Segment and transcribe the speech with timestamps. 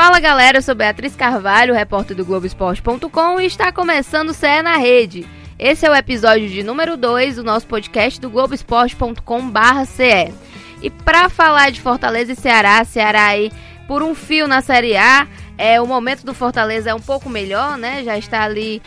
[0.00, 4.78] Fala galera, eu sou Beatriz Carvalho, repórter do Globoesporte.com e está começando o CE na
[4.78, 5.28] Rede.
[5.58, 10.32] Esse é o episódio de número 2 do nosso podcast do Globoesporte.com/ce.
[10.80, 13.52] E para falar de Fortaleza e Ceará, Ceará aí
[13.86, 15.28] por um fio na Série A,
[15.58, 18.02] é o momento do Fortaleza é um pouco melhor, né?
[18.02, 18.80] Já está ali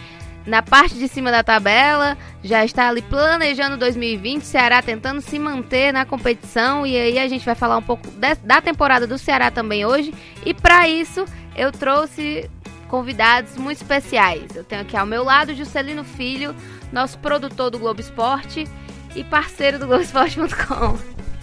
[0.46, 5.93] na parte de cima da tabela, já está ali planejando 2020, Ceará tentando se manter
[5.93, 9.50] na competição e aí a gente vai falar um pouco de, da temporada do Ceará
[9.50, 10.14] também hoje.
[10.46, 11.25] E para isso
[11.56, 12.50] eu trouxe
[12.89, 14.56] convidados muito especiais.
[14.56, 16.56] Eu tenho aqui ao meu lado Juscelino Filho,
[16.92, 18.68] nosso produtor do Globo Esporte
[19.15, 20.98] e parceiro do Globoesporte.com.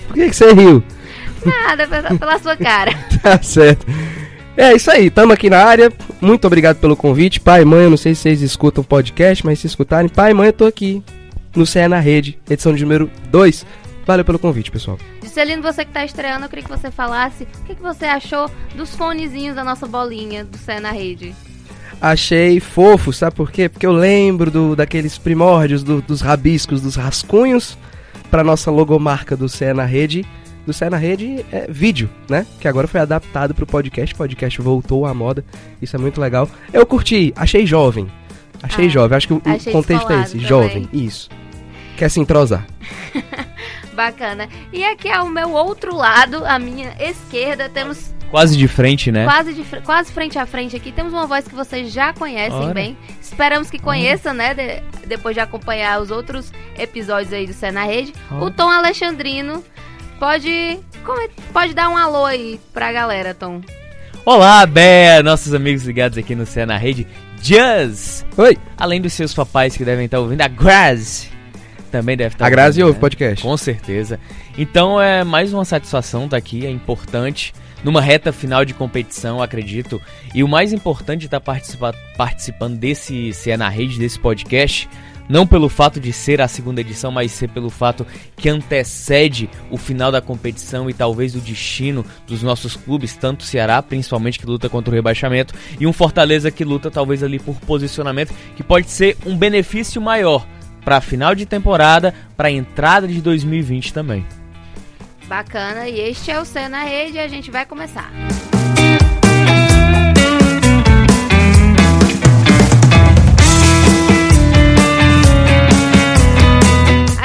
[0.07, 0.83] Por que, que você riu?
[1.45, 1.87] Nada,
[2.19, 2.93] pela sua cara.
[3.23, 3.87] tá certo.
[4.57, 5.93] É isso aí, estamos aqui na área.
[6.21, 7.41] Muito obrigado pelo convite.
[7.41, 10.49] Pai, mãe, eu não sei se vocês escutam o podcast, mas se escutarem, pai, mãe,
[10.49, 11.03] eu tô aqui
[11.55, 13.65] no CE na Rede, edição de número 2.
[14.05, 14.99] Valeu pelo convite, pessoal.
[15.23, 18.51] Juscelino, você que está estreando, eu queria que você falasse o que, que você achou
[18.75, 21.33] dos fonezinhos da nossa bolinha do CE na Rede.
[22.01, 23.69] Achei fofo, sabe por quê?
[23.69, 27.79] Porque eu lembro do, daqueles primórdios do, dos rabiscos, dos rascunhos,
[28.31, 30.27] para nossa logomarca do CE na Rede
[30.71, 32.47] do Sai na Rede é vídeo, né?
[32.61, 34.15] Que agora foi adaptado pro podcast.
[34.15, 35.45] O podcast voltou à moda.
[35.83, 36.49] Isso é muito legal.
[36.73, 38.11] Eu curti, achei jovem.
[38.63, 39.17] Achei ah, jovem.
[39.17, 40.47] Acho que o contexto é esse, também.
[40.47, 40.89] jovem.
[40.93, 41.29] Isso.
[41.97, 42.65] Quer se entrosar.
[43.95, 44.49] Bacana.
[44.73, 48.15] E aqui ao meu outro lado, a minha esquerda, temos.
[48.31, 49.25] Quase de frente, né?
[49.25, 50.93] Quase, de, quase frente a frente aqui.
[50.93, 52.75] Temos uma voz que vocês já conhecem Ora.
[52.75, 52.97] bem.
[53.21, 54.55] Esperamos que conheçam, né?
[54.55, 58.13] De, depois de acompanhar os outros episódios aí do Cé na Rede.
[58.31, 58.45] Ora.
[58.45, 59.65] O Tom Alexandrino
[60.21, 60.79] Pode,
[61.51, 63.63] pode dar um alô aí pra galera, Tom.
[64.23, 67.07] Olá, Bé, nossos amigos ligados aqui no Cé na Rede.
[67.41, 68.27] Jazz!
[68.37, 68.59] Oi!
[68.77, 71.31] Além dos seus papais que devem estar ouvindo, a Graz
[71.91, 73.01] também deve estar A Grazi ouve né?
[73.01, 73.43] podcast.
[73.43, 74.21] Com certeza.
[74.59, 77.55] Então é mais uma satisfação estar aqui, é importante.
[77.83, 80.03] Numa reta final de competição, acredito.
[80.35, 84.87] E o mais importante de estar participa participando desse Cé na Rede, desse podcast
[85.31, 88.05] não pelo fato de ser a segunda edição, mas ser pelo fato
[88.37, 93.45] que antecede o final da competição e talvez o destino dos nossos clubes, tanto o
[93.45, 97.61] Ceará, principalmente que luta contra o rebaixamento, e um Fortaleza que luta talvez ali por
[97.61, 100.45] posicionamento, que pode ser um benefício maior
[100.85, 104.27] para a final de temporada, para a entrada de 2020 também.
[105.29, 108.11] Bacana, e este é o Céu na Rede e a gente vai começar.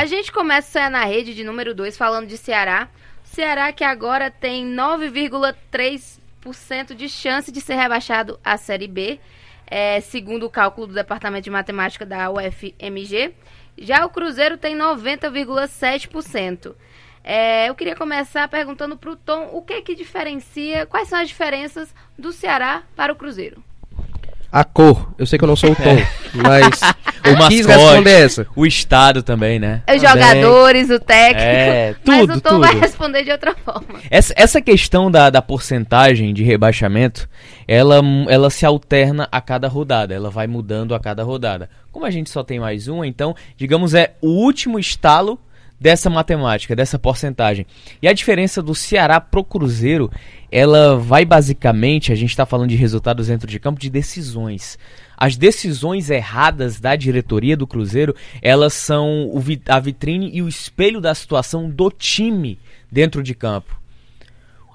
[0.06, 2.88] A gente começa na rede de número 2 falando de Ceará.
[3.24, 9.20] Ceará que agora tem 9,3% de chance de ser rebaixado à Série B,
[9.66, 13.34] é, segundo o cálculo do Departamento de Matemática da UFMG.
[13.80, 16.76] Já o Cruzeiro tem 90,7%.
[17.24, 21.30] É, eu queria começar perguntando para o Tom o que que diferencia, quais são as
[21.30, 23.64] diferenças do Ceará para o Cruzeiro?
[24.56, 25.14] A cor.
[25.18, 26.08] Eu sei que eu não sou o Tom, é.
[26.34, 26.80] mas
[27.26, 28.48] o eu quis responder essa.
[28.56, 29.82] O estado também, né?
[29.94, 31.42] Os jogadores, o técnico.
[31.46, 32.62] É, tudo, mas o Tom tudo.
[32.62, 34.00] vai responder de outra forma.
[34.10, 37.28] Essa, essa questão da, da porcentagem de rebaixamento,
[37.68, 40.16] ela, ela se alterna a cada rodada.
[40.16, 41.70] Ela vai mudando a cada rodada.
[41.92, 45.38] Como a gente só tem mais uma, então, digamos, é o último estalo
[45.80, 47.66] dessa matemática, dessa porcentagem.
[48.02, 50.12] E a diferença do Ceará pro Cruzeiro,
[50.52, 54.78] ela vai basicamente, a gente está falando de resultados dentro de campo, de decisões.
[55.18, 59.31] As decisões erradas da diretoria do Cruzeiro, elas são
[59.68, 62.59] a vitrine e o espelho da situação do time
[62.91, 63.80] dentro de campo.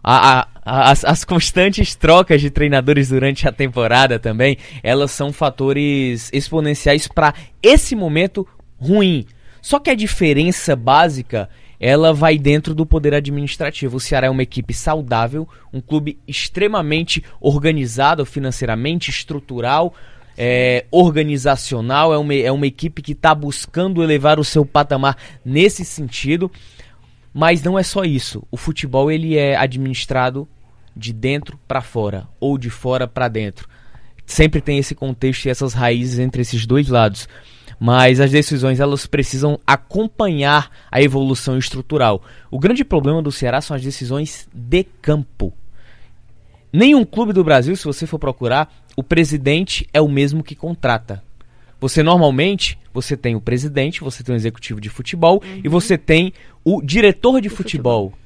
[0.02, 6.30] A, a, as, as, constantes trocas de treinadores durante a temporada também, elas são fatores
[6.32, 9.26] exponenciais para esse momento ruim
[9.60, 11.48] só que a diferença básica
[11.80, 13.96] ela vai dentro do poder administrativo.
[13.96, 19.94] O Ceará é uma equipe saudável, um clube extremamente organizado financeiramente, estrutural,
[20.36, 22.12] é, organizacional.
[22.12, 26.50] É uma, é uma equipe que está buscando elevar o seu patamar nesse sentido.
[27.32, 28.42] Mas não é só isso.
[28.50, 30.46] O futebol ele é administrado
[30.94, 33.66] de dentro para fora ou de fora para dentro.
[34.26, 37.28] Sempre tem esse contexto e essas raízes entre esses dois lados
[37.80, 42.22] mas as decisões elas precisam acompanhar a evolução estrutural.
[42.50, 45.54] O grande problema do Ceará são as decisões de campo.
[46.70, 51.22] Nenhum clube do Brasil, se você for procurar, o presidente é o mesmo que contrata.
[51.80, 55.60] Você normalmente, você tem o presidente, você tem o executivo de futebol uhum.
[55.64, 58.10] e você tem o diretor de futebol.
[58.10, 58.20] futebol.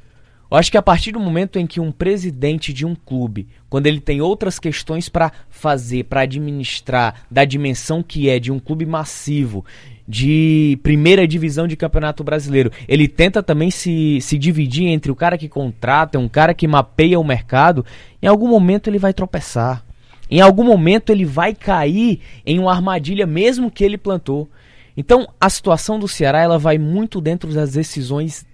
[0.50, 3.86] Eu acho que a partir do momento em que um presidente de um clube, quando
[3.86, 8.86] ele tem outras questões para fazer, para administrar, da dimensão que é de um clube
[8.86, 9.64] massivo,
[10.06, 12.70] de primeira divisão de campeonato brasileiro.
[12.86, 17.18] Ele tenta também se, se dividir entre o cara que contrata, um cara que mapeia
[17.18, 17.84] o mercado.
[18.22, 19.84] Em algum momento ele vai tropeçar.
[20.30, 24.48] Em algum momento ele vai cair em uma armadilha mesmo que ele plantou.
[24.96, 28.46] Então a situação do Ceará ela vai muito dentro das decisões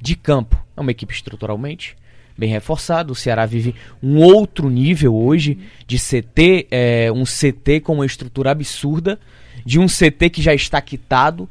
[0.00, 0.61] de campo.
[0.76, 1.96] É uma equipe estruturalmente
[2.36, 3.12] bem reforçada.
[3.12, 8.50] O Ceará vive um outro nível hoje de CT, é, um CT com uma estrutura
[8.50, 9.18] absurda,
[9.64, 11.48] de um CT que já está quitado,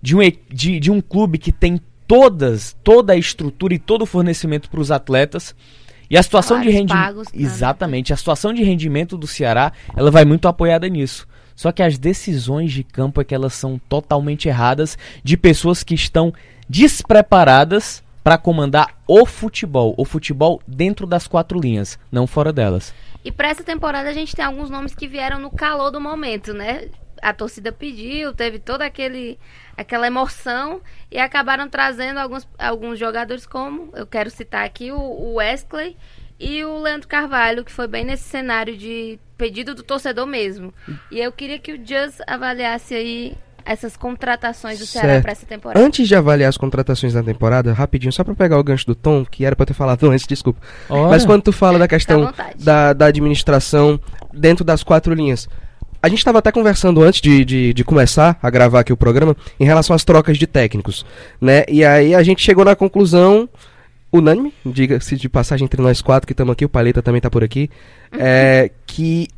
[0.00, 0.20] de um,
[0.50, 4.80] de, de um clube que tem todas, toda a estrutura e todo o fornecimento para
[4.80, 5.54] os atletas.
[6.10, 7.22] E a situação de rendimento.
[7.32, 11.26] Exatamente, a situação de rendimento do Ceará, ela vai muito apoiada nisso.
[11.54, 15.94] Só que as decisões de campo é que elas são totalmente erradas de pessoas que
[15.94, 16.32] estão
[16.68, 22.94] despreparadas para comandar o futebol, o futebol dentro das quatro linhas, não fora delas.
[23.24, 26.52] E para essa temporada a gente tem alguns nomes que vieram no calor do momento,
[26.52, 26.88] né?
[27.20, 29.38] A torcida pediu, teve toda aquele
[29.76, 30.80] aquela emoção
[31.10, 35.96] e acabaram trazendo alguns, alguns jogadores como, eu quero citar aqui, o, o Wesley
[36.38, 40.74] e o Leandro Carvalho, que foi bem nesse cenário de pedido do torcedor mesmo.
[41.10, 45.84] E eu queria que o Just avaliasse aí essas contratações do Ceará para essa temporada.
[45.84, 49.24] Antes de avaliar as contratações da temporada, rapidinho, só para pegar o gancho do Tom,
[49.24, 50.60] que era para ter falado antes, desculpa.
[50.88, 51.08] Ora.
[51.08, 53.98] Mas quando tu fala da questão da, da administração
[54.32, 55.48] dentro das quatro linhas,
[56.02, 59.36] a gente estava até conversando antes de, de, de, começar a gravar aqui o programa
[59.58, 61.06] em relação às trocas de técnicos,
[61.40, 61.64] né?
[61.68, 63.48] E aí a gente chegou na conclusão
[64.12, 67.44] unânime, diga-se de passagem entre nós quatro que estamos aqui, o Paleta também está por
[67.44, 67.70] aqui,
[68.12, 68.18] uhum.
[68.20, 69.28] é, que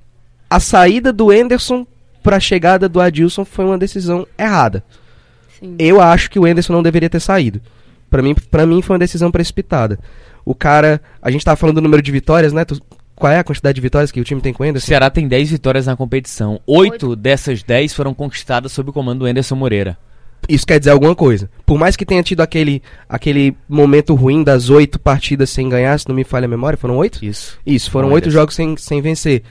[0.48, 1.86] a saída do Enderson
[2.24, 4.82] para a chegada do Adilson foi uma decisão errada.
[5.60, 5.76] Sim.
[5.78, 7.60] Eu acho que o Enderson não deveria ter saído.
[8.08, 9.98] Para mim, para mim foi uma decisão precipitada.
[10.42, 12.64] O cara, a gente tava falando do número de vitórias, né?
[12.64, 12.80] Tu,
[13.14, 14.86] qual é a quantidade de vitórias que o time tem com o Enderson?
[14.86, 16.58] O Ceará tem 10 vitórias na competição.
[16.66, 19.98] Oito dessas 10 foram conquistadas sob o comando do Enderson Moreira.
[20.48, 21.50] Isso quer dizer alguma coisa.
[21.66, 26.08] Por mais que tenha tido aquele, aquele momento ruim das oito partidas sem ganhar, se
[26.08, 27.22] não me falha a memória, foram oito?
[27.22, 27.58] Isso.
[27.66, 29.42] Isso, foram oito jogos sem, sem vencer.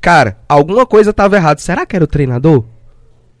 [0.00, 1.60] Cara, alguma coisa estava errada.
[1.60, 2.64] Será que era o treinador?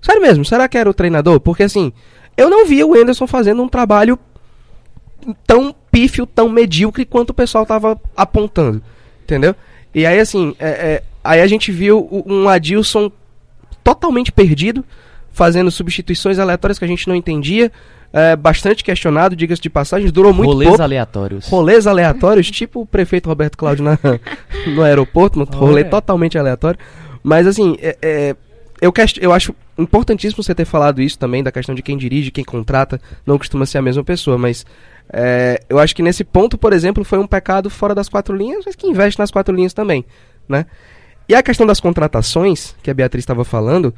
[0.00, 1.40] Sério mesmo, será que era o treinador?
[1.40, 1.92] Porque assim,
[2.36, 4.18] eu não via o Enderson fazendo um trabalho
[5.46, 8.82] tão pífio, tão medíocre quanto o pessoal estava apontando.
[9.22, 9.54] Entendeu?
[9.94, 13.10] E aí, assim, é, é, aí a gente viu um Adilson
[13.82, 14.84] totalmente perdido,
[15.32, 17.72] fazendo substituições aleatórias que a gente não entendia.
[18.12, 20.82] É, bastante questionado, diga-se de passagem, durou muito Rolês pouco.
[20.82, 21.48] aleatórios.
[21.48, 23.98] Rolês aleatórios, tipo o prefeito Roberto Cláudio na,
[24.74, 26.78] no aeroporto, um rolê totalmente aleatório.
[27.22, 28.36] Mas assim, é, é,
[28.80, 32.44] eu, eu acho importantíssimo você ter falado isso também, da questão de quem dirige, quem
[32.44, 34.64] contrata, não costuma ser a mesma pessoa, mas
[35.12, 38.64] é, eu acho que nesse ponto, por exemplo, foi um pecado fora das quatro linhas,
[38.64, 40.04] mas que investe nas quatro linhas também,
[40.48, 40.66] né?
[41.28, 43.92] E a questão das contratações, que a Beatriz estava falando,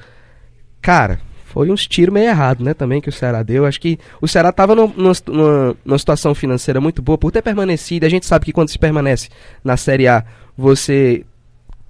[0.81, 3.65] cara, foi uns tiros meio errado, né, também, que o Ceará deu.
[3.65, 8.05] Acho que o Ceará estava numa, numa, numa, situação financeira muito boa por ter permanecido.
[8.05, 9.31] A gente sabe que quando se permanece
[9.65, 10.25] na Série A,
[10.57, 11.25] você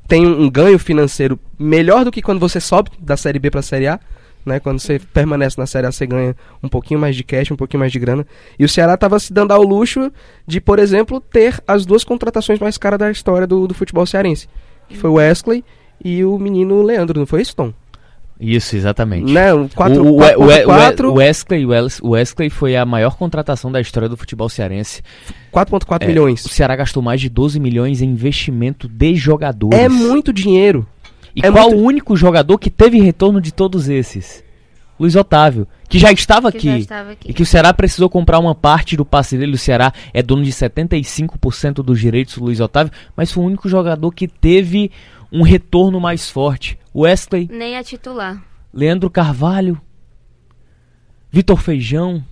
[0.07, 3.63] tem um ganho financeiro melhor do que quando você sobe da Série B para a
[3.63, 3.99] Série A.
[4.47, 7.57] Né, quando você permanece na Série A, você ganha um pouquinho mais de cash, um
[7.57, 8.25] pouquinho mais de grana.
[8.59, 10.11] E o Ceará estava se dando ao luxo
[10.47, 14.49] de, por exemplo, ter as duas contratações mais caras da história do, do futebol cearense.
[14.89, 15.65] Que foi o Wesley
[16.03, 17.75] e o menino Leandro, não foi isso, Tom?
[18.41, 19.33] Isso, exatamente.
[19.33, 21.67] Né, um 4, o, 4, o, 4, o, Wesley,
[22.03, 25.03] o Wesley foi a maior contratação da história do futebol cearense.
[25.53, 26.45] 4.4 é, milhões.
[26.45, 29.79] O Ceará gastou mais de 12 milhões em investimento de jogadores.
[29.79, 30.87] É muito dinheiro.
[31.35, 31.83] E é qual muito...
[31.83, 34.45] o único jogador que teve retorno de todos esses?
[34.99, 37.31] Luiz Otávio, que já estava, que aqui, já estava aqui.
[37.31, 39.55] E que o Ceará precisou comprar uma parte do passe dele.
[39.55, 43.69] O Ceará é dono de 75% dos direitos do Luiz Otávio, mas foi o único
[43.69, 44.91] jogador que teve
[45.33, 46.78] um retorno mais forte.
[46.95, 47.49] Wesley.
[47.51, 48.43] Nem a titular.
[48.73, 49.81] Leandro Carvalho.
[51.31, 52.25] Vitor Feijão.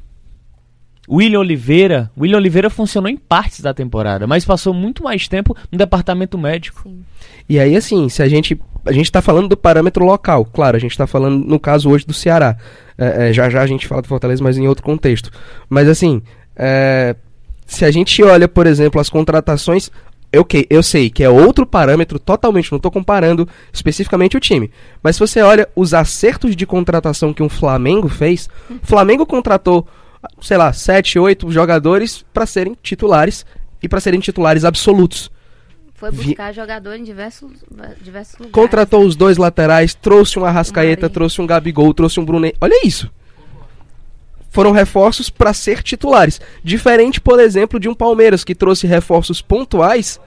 [1.08, 2.10] William Oliveira.
[2.18, 6.82] William Oliveira funcionou em partes da temporada, mas passou muito mais tempo no departamento médico.
[6.82, 7.04] Sim.
[7.48, 8.60] E aí, assim, se a gente.
[8.84, 12.06] A gente está falando do parâmetro local, claro, a gente está falando, no caso hoje,
[12.06, 12.56] do Ceará.
[12.96, 15.28] É, é, já já a gente fala do Fortaleza, mas em outro contexto.
[15.68, 16.22] Mas assim,
[16.54, 17.16] é,
[17.66, 19.90] se a gente olha, por exemplo, as contratações,
[20.32, 24.70] eu, que, eu sei que é outro parâmetro totalmente, não estou comparando especificamente o time.
[25.02, 29.86] Mas se você olha os acertos de contratação que um Flamengo fez, o Flamengo contratou,
[30.40, 33.46] sei lá, 7, 8 jogadores para serem titulares
[33.82, 35.30] e para serem titulares absolutos.
[35.94, 36.56] Foi buscar Vi...
[36.56, 37.50] jogador em diversos,
[38.02, 38.52] diversos lugares.
[38.52, 42.54] Contratou os dois laterais, trouxe um Arrascaeta, trouxe um Gabigol, trouxe um Brunet.
[42.60, 43.10] Olha isso
[44.56, 46.40] foram reforços para ser titulares.
[46.64, 50.18] Diferente, por exemplo, de um Palmeiras que trouxe reforços pontuais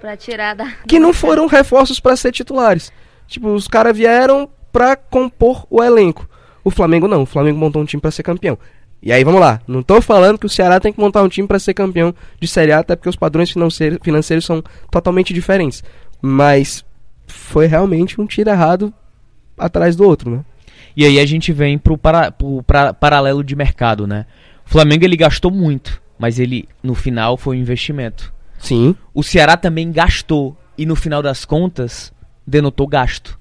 [0.00, 2.90] para tirar da que não foram reforços para ser titulares.
[3.26, 6.26] Tipo, os caras vieram para compor o elenco.
[6.64, 7.24] O Flamengo não.
[7.24, 8.58] O Flamengo montou um time para ser campeão.
[9.02, 9.60] E aí vamos lá.
[9.68, 12.48] Não tô falando que o Ceará tem que montar um time para ser campeão de
[12.48, 15.84] Série A, até porque os padrões financeiros, financeiros são totalmente diferentes.
[16.22, 16.82] Mas
[17.26, 18.94] foi realmente um tiro errado
[19.58, 20.40] atrás do outro, né?
[20.96, 24.26] E aí a gente vem pro, para, pro pra, paralelo de mercado, né?
[24.66, 28.32] O Flamengo ele gastou muito, mas ele no final foi um investimento.
[28.58, 28.94] Sim.
[29.12, 32.12] O Ceará também gastou e no final das contas
[32.46, 33.38] denotou gasto.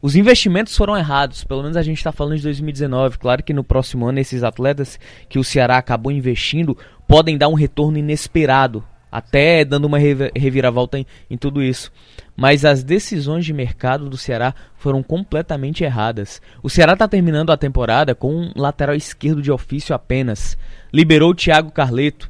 [0.00, 3.18] Os investimentos foram errados, pelo menos a gente está falando de 2019.
[3.18, 5.00] Claro que no próximo ano esses atletas
[5.30, 6.76] que o Ceará acabou investindo
[7.08, 11.92] podem dar um retorno inesperado, até dando uma reviravolta em, em tudo isso.
[12.36, 16.42] Mas as decisões de mercado do Ceará foram completamente erradas.
[16.64, 20.58] O Ceará está terminando a temporada com um lateral esquerdo de ofício apenas.
[20.92, 22.28] Liberou o Thiago Carleto,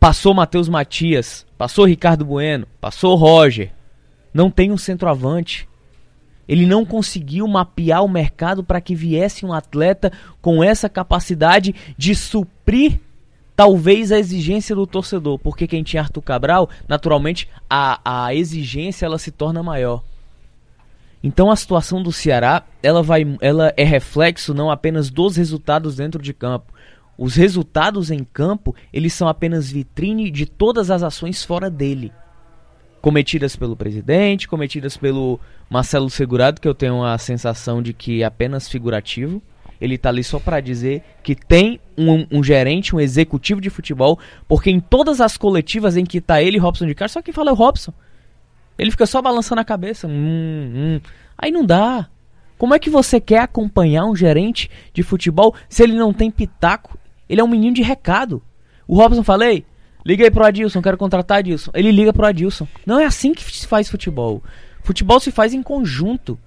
[0.00, 3.70] passou Matheus Matias, passou Ricardo Bueno, passou Roger.
[4.34, 5.68] Não tem um centroavante.
[6.48, 10.10] Ele não conseguiu mapear o mercado para que viesse um atleta
[10.42, 12.98] com essa capacidade de suprir
[13.56, 19.18] talvez a exigência do torcedor, porque quem tinha Arthur Cabral, naturalmente a, a exigência ela
[19.18, 20.02] se torna maior.
[21.22, 26.20] Então a situação do Ceará, ela vai ela é reflexo não apenas dos resultados dentro
[26.20, 26.72] de campo.
[27.16, 32.12] Os resultados em campo, eles são apenas vitrine de todas as ações fora dele
[33.04, 38.24] cometidas pelo presidente, cometidas pelo Marcelo Segurado, que eu tenho a sensação de que é
[38.24, 39.42] apenas figurativo.
[39.80, 44.18] Ele tá ali só para dizer que tem um, um, gerente, um executivo de futebol,
[44.48, 47.34] porque em todas as coletivas em que tá ele e Robson de Castro, só quem
[47.34, 47.92] fala é o Robson.
[48.78, 50.06] Ele fica só balançando a cabeça.
[50.06, 51.00] Hum, hum.
[51.36, 52.08] Aí não dá.
[52.58, 56.98] Como é que você quer acompanhar um gerente de futebol se ele não tem pitaco?
[57.28, 58.42] Ele é um menino de recado.
[58.86, 59.64] O Robson falei,
[60.04, 61.70] Liga aí pro Adilson, quero contratar Adilson.
[61.72, 62.68] Ele liga pro Adilson.
[62.84, 64.42] Não é assim que se faz futebol.
[64.82, 66.38] Futebol se faz em conjunto.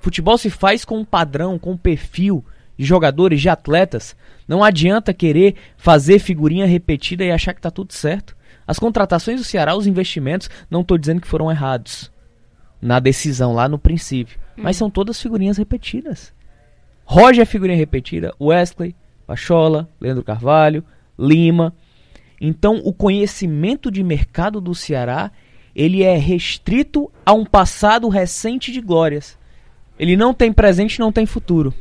[0.00, 2.44] Futebol se faz com um padrão, com um perfil
[2.82, 4.16] de jogadores, de atletas.
[4.46, 8.36] Não adianta querer fazer figurinha repetida e achar que tá tudo certo.
[8.66, 12.10] As contratações do Ceará, os investimentos, não tô dizendo que foram errados
[12.80, 14.62] na decisão lá no princípio, hum.
[14.64, 16.32] mas são todas figurinhas repetidas.
[17.04, 18.94] Roger é figurinha repetida, Wesley,
[19.26, 20.84] Pachola, Leandro Carvalho,
[21.18, 21.74] Lima,
[22.44, 25.30] então, o conhecimento de mercado do Ceará,
[25.76, 29.38] ele é restrito a um passado recente de glórias.
[29.96, 31.72] Ele não tem presente, não tem futuro.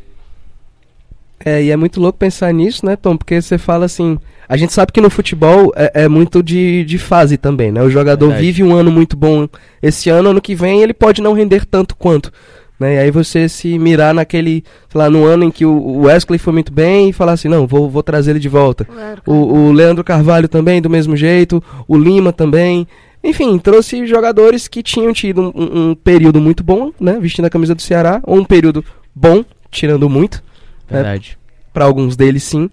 [1.44, 3.18] É, e é muito louco pensar nisso, né, Tom?
[3.18, 4.18] Porque você fala assim.
[4.48, 7.82] A gente sabe que no futebol é, é muito de, de fase também, né?
[7.82, 8.46] O jogador Verdade.
[8.46, 9.48] vive um ano muito bom
[9.82, 12.32] esse ano, ano que vem ele pode não render tanto quanto.
[12.82, 12.96] Né?
[12.96, 16.52] E aí você se mirar naquele, sei lá, no ano em que o Wesley foi
[16.52, 18.88] muito bem e falar assim, não, vou, vou trazer ele de volta.
[19.24, 22.88] O, o Leandro Carvalho também, do mesmo jeito, o Lima também.
[23.24, 27.20] Enfim, trouxe jogadores que tinham tido um, um período muito bom, né?
[27.22, 28.84] Vestindo a camisa do Ceará, ou um período
[29.14, 30.42] bom, tirando muito.
[30.92, 31.04] Né?
[31.04, 31.38] Verdade.
[31.40, 31.54] Né?
[31.74, 32.70] Para alguns deles, sim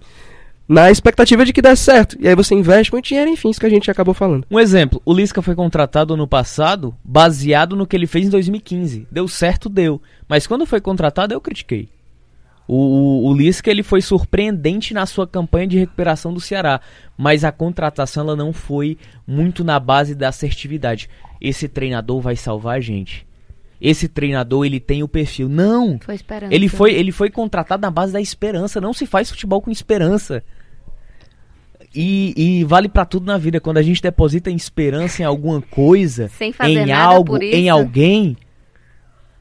[0.69, 2.15] na expectativa de que dê certo.
[2.19, 4.45] E aí você investe muito dinheiro, enfim, isso que a gente acabou falando.
[4.51, 9.07] Um exemplo, o Lisca foi contratado no passado baseado no que ele fez em 2015.
[9.11, 9.99] Deu certo, deu.
[10.27, 11.89] Mas quando foi contratado, eu critiquei.
[12.67, 16.79] O, o, o Lisca ele foi surpreendente na sua campanha de recuperação do Ceará,
[17.17, 18.95] mas a contratação ela não foi
[19.25, 21.09] muito na base da assertividade.
[21.41, 23.25] Esse treinador vai salvar a gente.
[23.81, 25.47] Esse treinador ele tem o perfil.
[25.47, 25.99] Não.
[25.99, 26.19] Foi
[26.51, 28.81] ele foi ele foi contratado na base da esperança.
[28.81, 30.43] Não se faz futebol com esperança.
[31.95, 33.59] E, e vale para tudo na vida.
[33.59, 36.29] Quando a gente deposita em esperança em alguma coisa,
[36.67, 38.37] em algo, em alguém,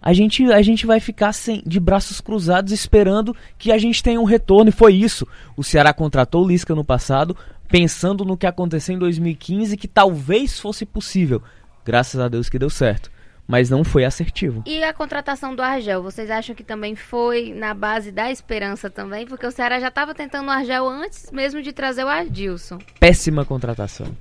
[0.00, 4.20] a gente, a gente vai ficar sem, de braços cruzados esperando que a gente tenha
[4.20, 4.68] um retorno.
[4.68, 5.26] E foi isso.
[5.56, 7.36] O Ceará contratou o Lisca no passado,
[7.68, 11.42] pensando no que aconteceu em 2015, que talvez fosse possível.
[11.84, 13.17] Graças a Deus que deu certo
[13.48, 14.62] mas não foi assertivo.
[14.66, 19.26] E a contratação do Argel, vocês acham que também foi na base da esperança também?
[19.26, 22.78] Porque o Ceará já estava tentando o Argel antes mesmo de trazer o Adilson.
[23.00, 24.14] Péssima contratação.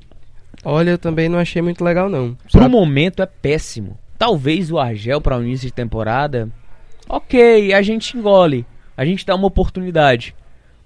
[0.64, 2.38] Olha, eu também não achei muito legal não.
[2.50, 4.00] Pro momento é péssimo.
[4.18, 6.50] Talvez o Argel para o início de temporada,
[7.10, 8.66] ok, a gente engole,
[8.96, 10.34] a gente dá uma oportunidade.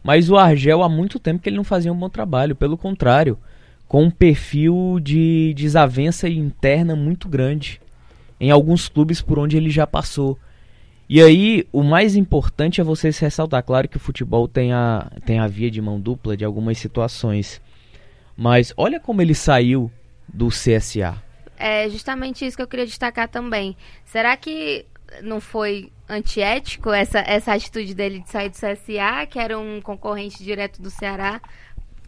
[0.03, 3.37] Mas o Argel há muito tempo que ele não fazia um bom trabalho, pelo contrário,
[3.87, 7.79] com um perfil de desavença interna muito grande
[8.41, 10.35] em alguns clubes por onde ele já passou.
[11.07, 13.61] E aí, o mais importante é você se ressaltar.
[13.61, 17.61] Claro que o futebol tem a, tem a via de mão dupla de algumas situações.
[18.35, 19.91] Mas olha como ele saiu
[20.27, 21.21] do CSA.
[21.55, 23.77] É justamente isso que eu queria destacar também.
[24.03, 24.87] Será que
[25.21, 30.43] não foi antiético essa, essa atitude dele de sair do CSA, que era um concorrente
[30.43, 31.39] direto do Ceará,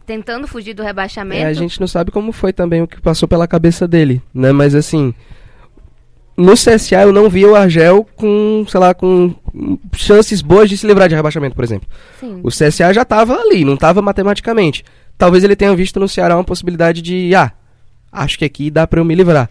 [0.04, 1.44] tentando fugir do rebaixamento?
[1.44, 4.50] É, a gente não sabe como foi também o que passou pela cabeça dele, né?
[4.50, 5.14] Mas assim,
[6.36, 9.34] no CSA eu não via o Argel com, sei lá, com
[9.94, 11.88] chances boas de se livrar de rebaixamento, por exemplo.
[12.18, 12.40] Sim.
[12.42, 14.84] O CSA já estava ali, não estava matematicamente.
[15.16, 17.52] Talvez ele tenha visto no Ceará uma possibilidade de, ah,
[18.10, 19.48] acho que aqui dá para eu me livrar.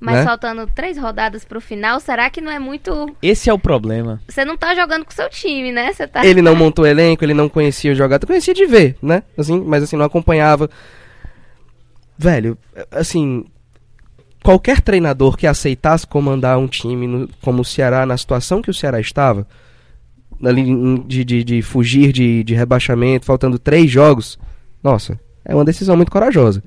[0.00, 0.24] Mas né?
[0.24, 3.14] faltando três rodadas pro final, será que não é muito.
[3.22, 4.20] Esse é o problema.
[4.26, 5.92] Você não tá jogando com seu time, né?
[5.92, 6.26] Você tá.
[6.26, 9.22] Ele não montou elenco, ele não conhecia o jogador, conhecia de ver, né?
[9.38, 10.68] Assim, mas assim, não acompanhava.
[12.18, 12.58] Velho,
[12.90, 13.44] assim,
[14.42, 18.74] qualquer treinador que aceitasse comandar um time no- como o Ceará, na situação que o
[18.74, 19.46] Ceará estava,
[21.06, 24.38] de, de, de fugir de, de rebaixamento, faltando três jogos,
[24.82, 26.62] nossa, é uma decisão muito corajosa.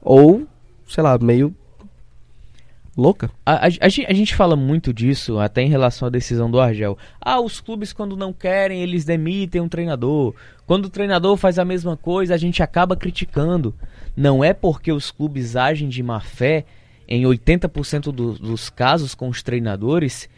[0.00, 0.46] Ou,
[0.88, 1.54] sei lá, meio
[2.96, 3.30] louca.
[3.44, 6.96] A, a- a gente fala muito disso, até em relação à decisão do Argel.
[7.20, 10.34] Ah, os clubes, quando não querem, eles demitem um treinador.
[10.66, 13.74] Quando o treinador faz a mesma coisa, a gente acaba criticando.
[14.16, 16.64] Não é porque os clubes agem de má fé,
[17.08, 20.28] em 80% do- dos casos com os treinadores,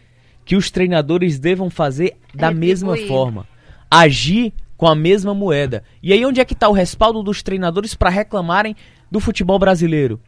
[0.45, 2.55] que os treinadores devam fazer da Retribuir.
[2.69, 3.47] mesma forma.
[3.91, 5.83] Agir com a mesma moeda.
[6.03, 8.77] E aí onde é que está o respaldo dos treinadores para reclamarem
[9.11, 10.21] do futebol brasileiro?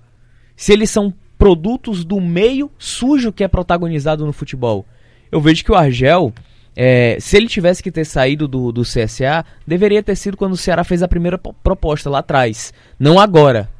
[0.56, 4.84] se eles são produtos do meio sujo que é protagonizado no futebol.
[5.32, 6.34] Eu vejo que o Argel,
[6.76, 10.56] é, se ele tivesse que ter saído do, do CSA, deveria ter sido quando o
[10.58, 12.74] Ceará fez a primeira po- proposta lá atrás.
[12.98, 13.70] Não agora.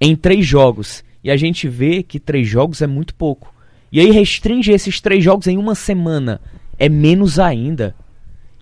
[0.00, 1.02] Em três jogos.
[1.26, 3.52] E a gente vê que três jogos é muito pouco.
[3.90, 6.40] E aí restringe esses três jogos em uma semana.
[6.78, 7.96] É menos ainda.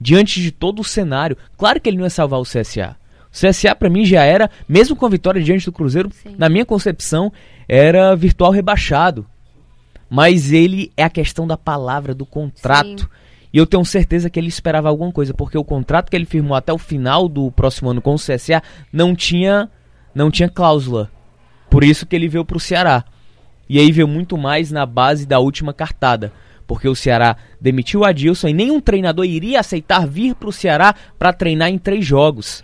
[0.01, 1.37] Diante de todo o cenário.
[1.59, 2.97] Claro que ele não ia salvar o CSA.
[3.31, 6.37] O CSA pra mim já era, mesmo com a vitória diante do Cruzeiro, Sim.
[6.39, 7.31] na minha concepção,
[7.69, 9.27] era virtual rebaixado.
[10.09, 13.03] Mas ele é a questão da palavra, do contrato.
[13.03, 13.09] Sim.
[13.53, 16.57] E eu tenho certeza que ele esperava alguma coisa, porque o contrato que ele firmou
[16.57, 19.69] até o final do próximo ano com o CSA não tinha,
[20.15, 21.11] não tinha cláusula.
[21.75, 23.05] Por isso que ele veio pro Ceará.
[23.69, 26.33] E aí veio muito mais na base da última cartada.
[26.69, 31.33] Porque o Ceará demitiu o Adilson e nenhum treinador iria aceitar vir pro Ceará para
[31.33, 32.63] treinar em três jogos.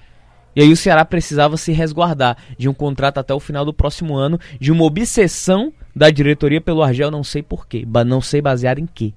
[0.54, 4.14] E aí o Ceará precisava se resguardar de um contrato até o final do próximo
[4.14, 8.86] ano, de uma obsessão da diretoria pelo Argel, não sei porquê, não sei baseado em
[8.86, 9.12] quê.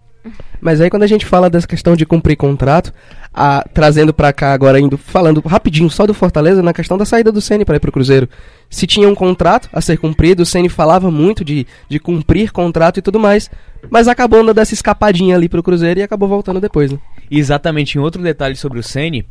[0.62, 2.94] Mas aí quando a gente fala dessa questão de cumprir contrato,
[3.34, 7.32] a- trazendo pra cá agora, indo falando rapidinho só do Fortaleza, na questão da saída
[7.32, 8.30] do Ceni para ir pro Cruzeiro.
[8.70, 12.98] Se tinha um contrato a ser cumprido, o Ceni falava muito de, de cumprir contrato
[13.00, 13.50] e tudo mais,
[13.90, 17.00] mas acabou dando essa escapadinha ali pro Cruzeiro e acabou voltando depois, né?
[17.30, 19.26] Exatamente em outro detalhe sobre o Ceni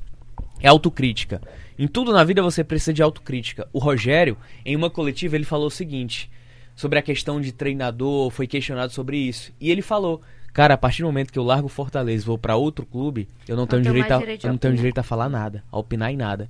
[0.60, 1.40] é autocrítica.
[1.78, 3.66] Em tudo na vida você precisa de autocrítica.
[3.72, 6.30] O Rogério, em uma coletiva, ele falou o seguinte
[6.76, 9.52] sobre a questão de treinador, foi questionado sobre isso.
[9.60, 10.20] E ele falou:
[10.52, 13.28] "Cara, a partir do momento que eu largo o Fortaleza e vou pra outro clube,
[13.48, 15.64] eu não, tenho tenho direito, a, direito eu não tenho opinar." direito a falar nada,
[15.70, 16.48] a opinar em nada".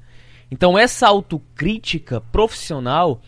[0.50, 3.20] Então essa autocrítica profissional,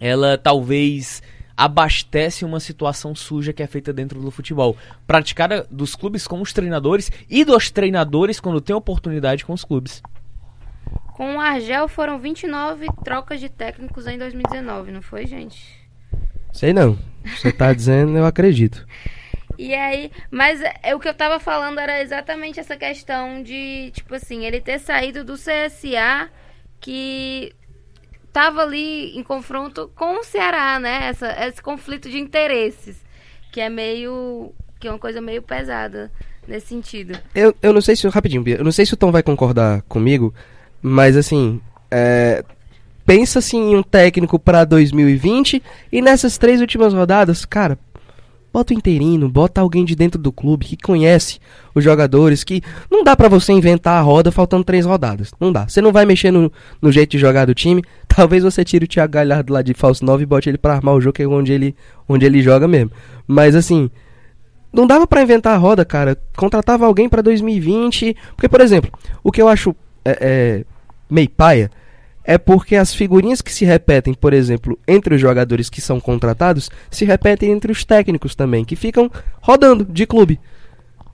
[0.00, 1.22] ela talvez
[1.56, 6.52] abastece uma situação suja que é feita dentro do futebol, praticada dos clubes com os
[6.52, 10.02] treinadores e dos treinadores quando tem oportunidade com os clubes.
[11.14, 15.62] Com o Argel foram 29 trocas de técnicos em 2019, não foi, gente?
[16.52, 16.98] Sei não.
[17.36, 18.86] Você tá dizendo, eu acredito.
[19.58, 24.14] E aí, mas é, o que eu tava falando era exatamente essa questão de, tipo
[24.14, 26.30] assim, ele ter saído do CSA
[26.80, 27.52] que
[28.32, 31.08] tava ali em confronto com o Ceará, né?
[31.08, 32.96] Essa, esse conflito de interesses,
[33.52, 36.10] que é meio que é uma coisa meio pesada
[36.46, 37.16] nesse sentido.
[37.32, 38.08] Eu, eu não sei se.
[38.08, 38.56] Rapidinho, Bia.
[38.56, 40.34] Eu não sei se o Tom vai concordar comigo,
[40.82, 41.60] mas assim.
[41.88, 42.44] É,
[43.06, 45.62] pensa assim em um técnico pra 2020
[45.92, 47.78] e nessas três últimas rodadas, cara.
[48.52, 51.40] Bota o interino, bota alguém de dentro do clube que conhece
[51.74, 52.60] os jogadores, que
[52.90, 55.32] não dá pra você inventar a roda faltando três rodadas.
[55.40, 55.66] Não dá.
[55.66, 57.82] Você não vai mexer no, no jeito de jogar do time.
[58.06, 60.94] Talvez você tire o Thiago Galhardo lá de falso 9 e bote ele pra armar
[60.94, 61.74] o jogo que é onde ele,
[62.06, 62.90] onde ele joga mesmo.
[63.26, 63.90] Mas assim,
[64.70, 66.18] não dava pra inventar a roda, cara.
[66.36, 68.14] Contratava alguém pra 2020.
[68.36, 68.90] Porque, por exemplo,
[69.24, 70.64] o que eu acho é, é,
[71.08, 71.70] meio paia
[72.24, 76.70] é porque as figurinhas que se repetem, por exemplo, entre os jogadores que são contratados,
[76.90, 80.38] se repetem entre os técnicos também, que ficam rodando de clube.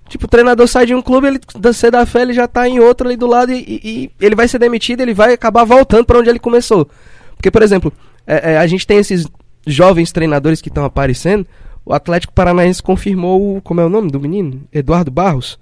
[0.08, 1.40] Tipo, o treinador sai de um clube, ele
[1.74, 4.48] C da fé, ele já tá em outro ali do lado e, e- ele vai
[4.48, 6.88] ser demitido, ele vai acabar voltando pra onde ele começou.
[7.36, 7.92] Porque, por exemplo,
[8.26, 9.26] é, é, a gente tem esses
[9.66, 11.46] jovens treinadores que estão aparecendo.
[11.84, 14.62] O Atlético Paranaense confirmou, como é o nome do menino?
[14.72, 15.58] Eduardo Barros.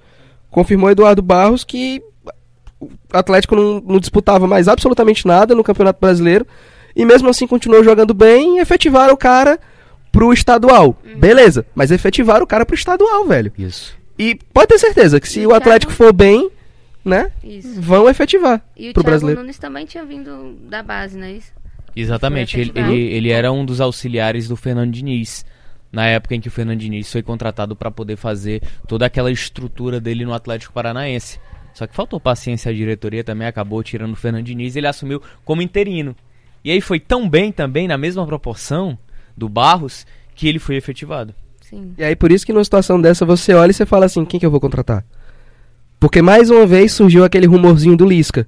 [0.50, 2.02] Confirmou Eduardo Barros que
[2.80, 6.46] o Atlético não, não disputava mais absolutamente nada no Campeonato Brasileiro.
[6.94, 9.58] E mesmo assim continuou jogando bem e efetivaram o cara
[10.10, 10.96] pro estadual.
[11.18, 13.52] Beleza, mas efetivaram o cara pro estadual, velho.
[13.58, 13.94] Isso.
[14.18, 16.50] E pode ter certeza que se E o o Atlético Thiago- for bem,
[17.04, 17.80] né, Isso.
[17.82, 19.40] vão efetivar E o pro Thiago brasileiro.
[19.42, 21.52] Nunes também tinha vindo da base, não é isso?
[21.94, 22.58] Exatamente.
[22.58, 25.44] Ele, ele, ele era um dos auxiliares do Fernando Diniz
[25.92, 30.00] na época em que o Fernando Diniz foi contratado para poder fazer toda aquela estrutura
[30.00, 31.38] dele no Atlético Paranaense.
[31.76, 35.20] Só que faltou paciência à diretoria também, acabou tirando o Fernando Diniz e ele assumiu
[35.44, 36.16] como interino.
[36.64, 38.98] E aí foi tão bem também, na mesma proporção
[39.36, 41.34] do Barros, que ele foi efetivado.
[41.60, 41.92] Sim.
[41.98, 44.40] E aí por isso que numa situação dessa você olha e você fala assim, quem
[44.40, 45.04] que eu vou contratar?
[46.00, 48.46] Porque mais uma vez surgiu aquele rumorzinho do Lisca,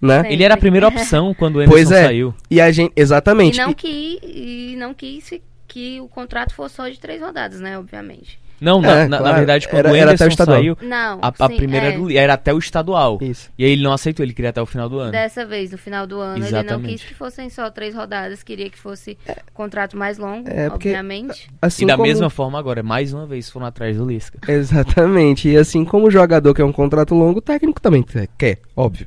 [0.00, 0.22] né?
[0.32, 2.04] Ele era a primeira opção quando o Emerson Pois é.
[2.06, 2.34] saiu.
[2.50, 3.58] E a gente, E exatamente.
[3.58, 5.30] não, E- que, e não quis
[5.68, 7.78] que o contrato fosse só de três rodadas, né?
[7.78, 8.40] Obviamente.
[8.62, 9.36] Não, na, É, na- na claro.
[9.36, 10.56] verdade, quando Era- o era o estadual.
[10.58, 13.18] saiu, Não, a, a sim, primeira é, do- era até o estadual.
[13.20, 13.50] Isso.
[13.58, 15.10] E aí ele não aceitou, ele queria até o final do ano.
[15.12, 16.92] Dessa vez, no final do ano, ele não Exatamente.
[16.94, 19.18] quis que fossem só três rodadas, queria que fosse
[19.52, 21.50] contrato mais longo, É, porque- obviamente.
[21.60, 24.38] Assim e da como- mesma forma agora, mais uma vez foram atrás do Lisca.
[24.48, 25.48] Exatamente.
[25.48, 28.04] E assim como o jogador quer um contrato longo, o técnico também
[28.38, 29.06] quer, óbvio.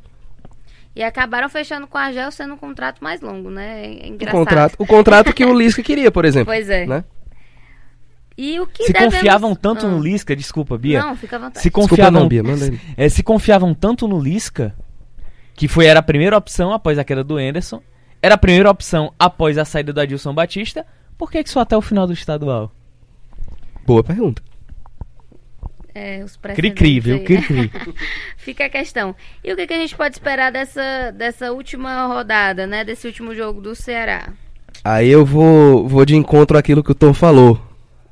[0.96, 3.84] E acabaram fechando com a Argel sendo um contrato mais longo, né?
[4.00, 4.38] É O engraçado.
[4.40, 6.46] contrato, o contrato que o Lisca queria, por exemplo.
[6.46, 6.86] Pois é.
[6.86, 7.04] Né?
[8.38, 9.90] E o que se devemos- confiavam tanto Ah.
[9.90, 11.02] no Lisca, desculpa, Bia.
[11.02, 11.60] Não, fica à vontade.
[11.60, 12.80] se Desculpa, confiavam, não, Bia, manda aí.
[12.98, 14.76] é, se confiavam tanto no Lisca,
[15.54, 17.82] que foi era a primeira opção após a queda do Anderson,
[18.22, 20.86] era a primeira opção após a saída do Adilson Batista,
[21.18, 22.72] por que, que só até o final do estadual?
[23.86, 24.42] Boa pergunta.
[25.94, 27.24] É, os Cri-cri, viu?
[27.24, 27.72] Cri-cri.
[28.36, 29.16] Fica a questão.
[29.42, 32.84] E o que, que a gente pode esperar dessa, dessa última rodada, né?
[32.84, 34.34] Desse último jogo do Ceará?
[34.84, 37.62] Aí eu vou, vou de encontro àquilo que o Tom falou.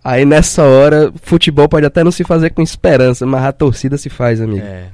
[0.04, 4.10] Aí nessa hora, futebol pode até não se fazer com esperança, mas a torcida se
[4.10, 4.66] faz, amigo.
[4.66, 4.90] É.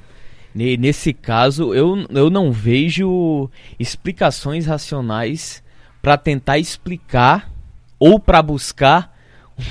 [0.54, 5.63] Ne- Nesse caso, eu, eu não vejo explicações racionais
[6.02, 7.52] para tentar explicar
[7.98, 9.15] ou para buscar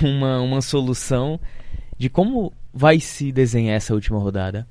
[0.03, 1.39] uma, uma solução
[1.97, 4.67] de como vai se desenhar essa última rodada.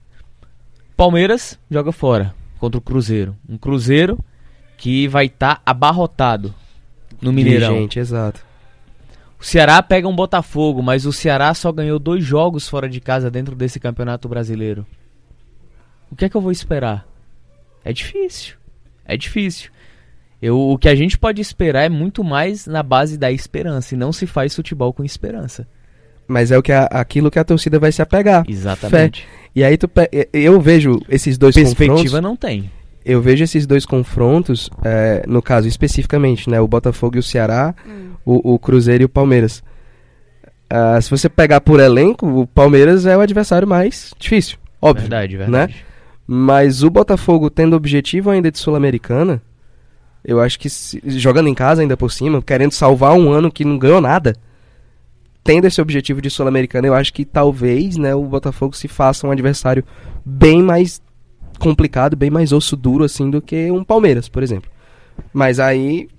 [0.95, 3.35] Palmeiras joga fora contra o Cruzeiro.
[3.47, 4.19] Um Cruzeiro
[4.77, 6.53] que vai estar abarrotado
[7.21, 7.69] no Mineirão.
[7.69, 8.45] Dirigente, exato.
[9.39, 13.29] O Ceará pega um Botafogo, mas o Ceará só ganhou dois jogos fora de casa
[13.29, 14.85] dentro desse campeonato brasileiro.
[16.11, 17.07] O que é que eu vou esperar?
[17.85, 18.55] É difícil.
[19.05, 19.69] É difícil.
[20.41, 23.93] Eu, o que a gente pode esperar é muito mais na base da esperança.
[23.93, 25.67] E não se faz futebol com esperança.
[26.27, 28.43] Mas é o que a- aquilo que a torcida vai se apegar.
[28.47, 29.25] Exatamente.
[29.55, 29.89] E aí tu
[30.33, 32.21] eu vejo esses dois Perspectiva confrontos.
[32.21, 32.69] não tem.
[33.09, 36.59] Eu vejo esses dois confrontos, é, no caso especificamente, né?
[36.59, 38.09] O Botafogo e o Ceará, Hum.
[38.25, 39.63] o, o Cruzeiro e o Palmeiras.
[40.69, 45.03] Ah, se você pegar por elenco, o Palmeiras é o adversário mais difícil, óbvio.
[45.03, 45.85] Verdade, verdade.
[46.27, 49.41] Mas o Botafogo tendo objetivo ainda de Sul-Americana,
[50.25, 53.63] eu acho que se- jogando em casa ainda por cima, querendo salvar um ano que
[53.63, 54.35] não ganhou nada,
[55.41, 59.31] tendo esse objetivo de Sul-Americana, eu acho que talvez, né, o Botafogo se faça um
[59.31, 59.85] adversário
[60.25, 61.01] bem mais
[61.59, 64.69] complicado, bem mais osso duro assim do que um Palmeiras, por exemplo.
[65.33, 66.09] Mas aí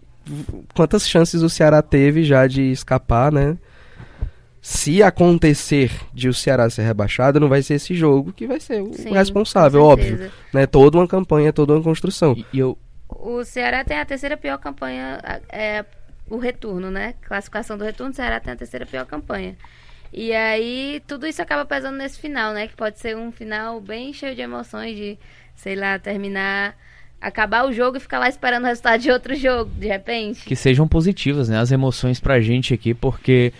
[0.74, 3.57] quantas chances o Ceará teve já de escapar, né?
[4.61, 8.83] Se acontecer de o Ceará ser rebaixado, não vai ser esse jogo que vai ser
[8.83, 10.66] o Sim, responsável, óbvio né?
[10.66, 12.35] Toda uma campanha, toda uma construção.
[12.37, 12.77] E, e eu,
[13.09, 15.85] O Ceará tem a terceira pior campanha, é
[16.29, 17.14] o retorno, né?
[17.22, 19.57] Classificação do retorno, o Ceará tem a terceira pior campanha.
[20.12, 22.66] E aí, tudo isso acaba pesando nesse final, né?
[22.66, 25.18] Que pode ser um final bem cheio de emoções, de,
[25.55, 26.75] sei lá, terminar,
[27.21, 30.44] acabar o jogo e ficar lá esperando o resultado de outro jogo, de repente.
[30.44, 31.59] que sejam positivas, né?
[31.59, 33.53] As emoções pra gente aqui, porque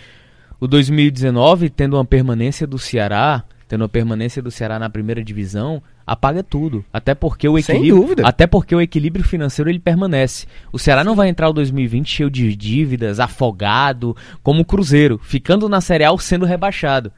[0.59, 5.81] o 2019, tendo uma permanência do Ceará, tendo uma permanência do Ceará na primeira divisão,
[6.09, 6.83] apaga tudo.
[6.91, 8.27] Até porque o Sem equilíbrio, dúvida.
[8.27, 10.47] até porque o equilíbrio financeiro ele permanece.
[10.71, 15.69] O Ceará não vai entrar o 2020 cheio de dívidas, afogado, como o Cruzeiro, ficando
[15.69, 17.11] na Série A sendo rebaixado.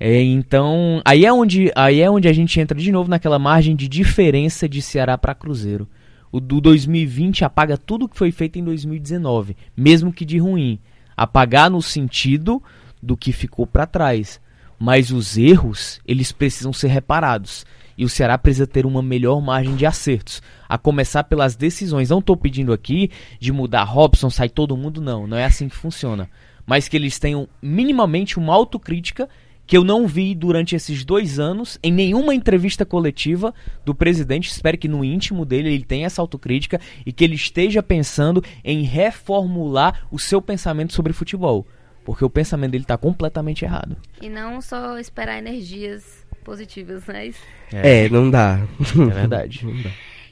[0.00, 3.76] É, então, aí é, onde, aí é onde a gente entra de novo naquela margem
[3.76, 5.86] de diferença de Ceará para Cruzeiro.
[6.32, 10.78] O do 2020 apaga tudo que foi feito em 2019, mesmo que de ruim.
[11.14, 12.62] Apagar no sentido
[13.02, 14.40] do que ficou para trás.
[14.78, 17.66] Mas os erros, eles precisam ser reparados.
[17.98, 20.40] E o Ceará precisa ter uma melhor margem de acertos.
[20.68, 22.10] A começar pelas decisões.
[22.10, 25.26] Não estou pedindo aqui de mudar Robson, sai todo mundo, não.
[25.26, 26.30] Não é assim que funciona.
[26.64, 29.28] Mas que eles tenham minimamente uma autocrítica
[29.66, 33.52] que eu não vi durante esses dois anos em nenhuma entrevista coletiva
[33.84, 34.48] do presidente.
[34.48, 38.82] Espero que no íntimo dele ele tenha essa autocrítica e que ele esteja pensando em
[38.82, 41.66] reformular o seu pensamento sobre futebol.
[42.04, 43.96] Porque o pensamento dele está completamente errado.
[44.22, 47.26] E não só esperar energias positivas, né?
[47.26, 47.42] Isso.
[47.70, 48.60] É, não dá.
[48.80, 49.66] É verdade.
[49.66, 49.90] Não dá.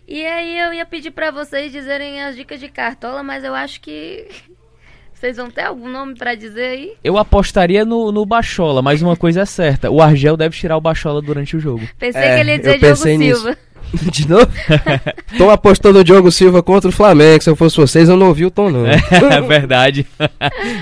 [0.09, 3.81] E aí eu ia pedir pra vocês dizerem as dicas de cartola, mas eu acho
[3.83, 4.27] que
[5.13, 6.93] vocês vão ter algum nome pra dizer aí?
[7.05, 10.81] Eu apostaria no, no Bachola, mas uma coisa é certa: o Argel deve tirar o
[10.81, 11.87] Bachola durante o jogo.
[11.99, 13.41] Pensei É, que ele ia eu dizer Diogo pensei nisso.
[13.43, 13.59] Silva.
[14.11, 14.49] De novo?
[15.39, 17.43] Tô apostando o Diogo Silva contra o Flamengo.
[17.45, 18.85] Se eu fosse vocês, eu não ouvi o tom, não.
[18.87, 20.05] É verdade.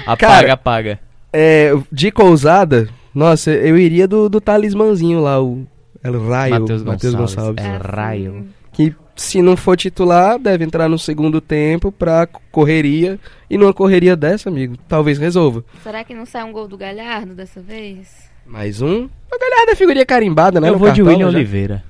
[0.06, 1.00] apaga, Cara, apaga.
[1.32, 5.66] É, dica ousada, nossa, eu iria do, do talismãzinho lá, o
[6.02, 7.64] El Raio, Matheus Matheus Gonçalves.
[7.64, 7.86] Gonçalves.
[7.86, 7.96] É.
[7.96, 8.46] Raio.
[8.72, 13.18] Que se não for titular, deve entrar no segundo tempo pra correria.
[13.48, 15.64] E numa correria dessa, amigo, talvez resolva.
[15.82, 18.30] Será que não sai um gol do Galhardo dessa vez?
[18.44, 19.08] Mais um.
[19.32, 20.68] A galera da figurinha carimbada, né?
[20.68, 21.38] Eu no vou de Cartola William já.
[21.38, 21.84] Oliveira.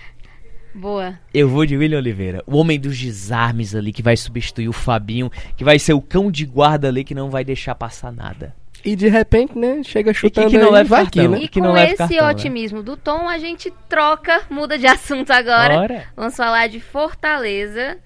[0.74, 1.18] Boa.
[1.32, 2.42] Eu vou de William Oliveira.
[2.46, 6.30] O homem dos desarmes ali, que vai substituir o Fabinho, que vai ser o cão
[6.30, 8.54] de guarda ali, que não vai deixar passar nada.
[8.84, 11.22] E de repente, né, chega chutando que não aí, leva vai cartão.
[11.22, 11.38] que, né?
[11.42, 12.32] E que com não leva esse cartão, né?
[12.32, 15.80] otimismo do Tom, a gente troca, muda de assunto agora.
[15.80, 16.04] Ora.
[16.16, 17.98] Vamos falar de Fortaleza.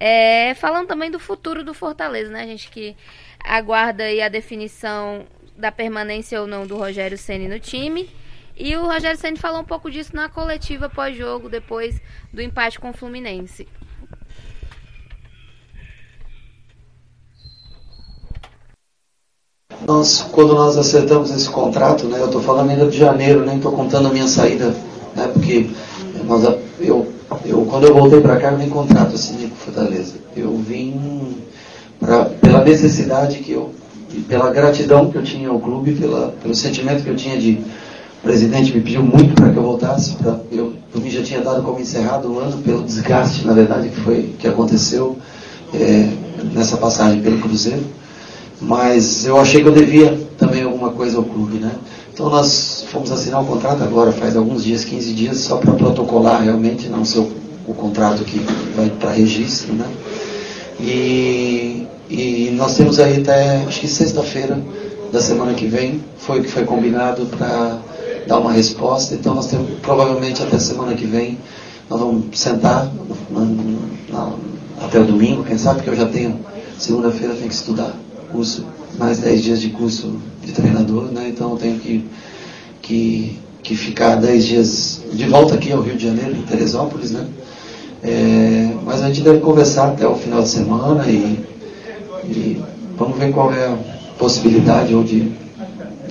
[0.00, 2.42] É, falando também do futuro do Fortaleza, né?
[2.42, 2.96] A gente que
[3.44, 5.24] aguarda aí a definição
[5.56, 8.08] da permanência ou não do Rogério Ceni no time.
[8.56, 12.00] E o Rogério Ceni falou um pouco disso na coletiva pós-jogo, depois
[12.32, 13.68] do empate com o Fluminense.
[19.86, 23.72] Nós, quando nós acertamos esse contrato, né, eu estou falando ainda de janeiro, nem estou
[23.72, 24.74] contando a minha saída,
[25.16, 25.70] né, porque
[26.24, 26.44] nós,
[26.80, 27.06] eu,
[27.44, 30.14] eu, quando eu voltei para cá, eu nem contrato assinei com Fortaleza.
[30.36, 31.36] Eu vim
[31.98, 33.70] pra, pela necessidade que eu,
[34.28, 37.60] pela gratidão que eu tinha ao clube, pela, pelo sentimento que eu tinha de.
[38.20, 41.60] O presidente me pediu muito para que eu voltasse, pra, eu, mim já tinha dado
[41.60, 45.18] como encerrado o ano, pelo desgaste, na verdade, que, foi, que aconteceu
[45.74, 46.08] é,
[46.54, 47.82] nessa passagem pelo Cruzeiro
[48.62, 51.72] mas eu achei que eu devia também alguma coisa ao clube, né?
[52.12, 56.42] Então nós fomos assinar o contrato agora, faz alguns dias, 15 dias, só para protocolar
[56.42, 57.30] realmente, não ser o,
[57.66, 58.38] o contrato que
[58.76, 59.86] vai para registro, né?
[60.78, 64.60] E, e nós temos aí até, acho que sexta-feira
[65.12, 67.78] da semana que vem, foi o que foi combinado para
[68.26, 71.38] dar uma resposta, então nós temos, provavelmente até semana que vem,
[71.90, 72.90] nós vamos sentar
[73.30, 73.40] na-
[74.10, 74.32] na-
[74.82, 76.38] até o domingo, quem sabe, porque eu já tenho,
[76.78, 77.94] segunda-feira tenho que estudar
[78.32, 78.64] curso,
[78.98, 81.28] mais 10 dias de curso de treinador, né?
[81.28, 82.04] Então eu tenho que,
[82.80, 87.26] que, que ficar 10 dias de volta aqui ao Rio de Janeiro, em Teresópolis, né?
[88.02, 91.38] É, mas a gente deve conversar até o final de semana e,
[92.24, 92.62] e
[92.98, 93.78] vamos ver qual é a
[94.18, 95.30] possibilidade ou de,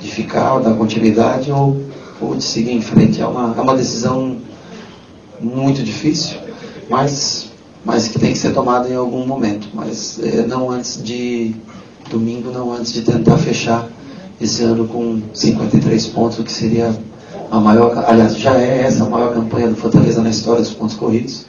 [0.01, 1.81] de ficar, ou dar continuidade ou,
[2.21, 3.21] ou de seguir em frente.
[3.21, 4.37] É uma, é uma decisão
[5.41, 6.37] muito difícil,
[6.89, 7.49] mas,
[7.83, 9.67] mas que tem que ser tomada em algum momento.
[9.73, 11.53] Mas é, não antes de
[12.11, 13.87] domingo, não antes de tentar fechar
[14.39, 16.93] esse ano com 53 pontos, o que seria
[17.49, 20.95] a maior, aliás, já é essa a maior campanha do Fortaleza na história dos pontos
[20.95, 21.45] corridos.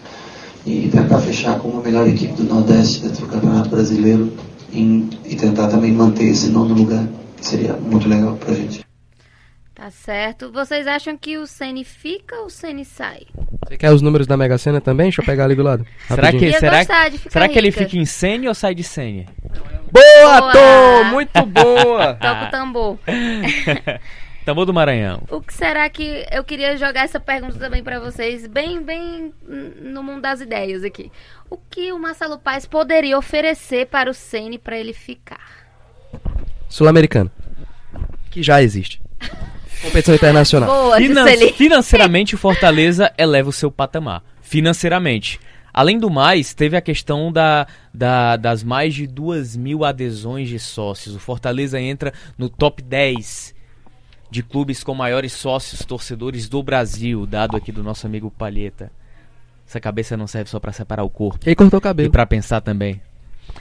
[0.64, 4.32] E tentar fechar com a melhor equipe do Nordeste dentro do Campeonato Brasileiro
[4.72, 7.04] em- e tentar também manter esse nono lugar,
[7.36, 8.84] que seria muito legal pra gente.
[9.74, 10.52] Tá certo.
[10.52, 13.22] Vocês acham que o Ceni fica ou o Ceni sai?
[13.66, 15.06] Você quer os números da Mega Sena também?
[15.06, 15.84] Deixa eu pegar ali do lado.
[16.06, 16.84] Será que, será,
[17.28, 19.26] será que ele fica em Sene ou sai de Sene?
[19.92, 20.52] Boa, Boa!
[20.52, 21.04] Tom!
[21.10, 22.14] Muito boa!
[22.20, 22.98] Toca o tambor.
[24.44, 25.22] Tambor do Maranhão.
[25.30, 30.02] O que será que eu queria jogar essa pergunta também pra vocês, bem, bem no
[30.02, 31.12] mundo das ideias aqui.
[31.48, 35.38] O que o Marcelo Paes poderia oferecer para o Ceni para ele ficar?
[36.68, 37.30] Sul-Americano.
[38.32, 39.00] Que já existe.
[39.80, 40.68] Competição internacional.
[40.68, 41.56] Boa, Finan- Juscelino.
[41.56, 44.24] financeiramente, o Fortaleza eleva o seu patamar.
[44.40, 45.38] Financeiramente.
[45.72, 50.58] Além do mais, teve a questão da, da- das mais de duas mil adesões de
[50.58, 51.14] sócios.
[51.14, 53.54] O Fortaleza entra no top 10
[54.30, 58.90] de clubes com maiores sócios torcedores do Brasil, dado aqui do nosso amigo Palheta.
[59.66, 61.38] Essa cabeça não serve só pra separar o corpo.
[61.46, 62.10] E aí cortou o E cabelo.
[62.10, 63.00] pra pensar também.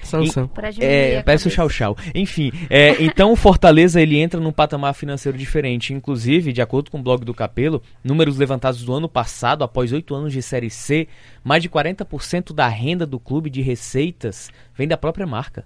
[0.03, 0.47] Sansão.
[0.85, 1.51] É, parece o.
[1.51, 1.97] Chau Chau.
[2.15, 5.93] Enfim, é, então o Fortaleza ele entra num patamar financeiro diferente.
[5.93, 10.13] Inclusive, de acordo com o blog do Capelo, números levantados do ano passado, após oito
[10.15, 11.07] anos de Série C,
[11.43, 15.65] mais de 40% da renda do clube de receitas vem da própria marca.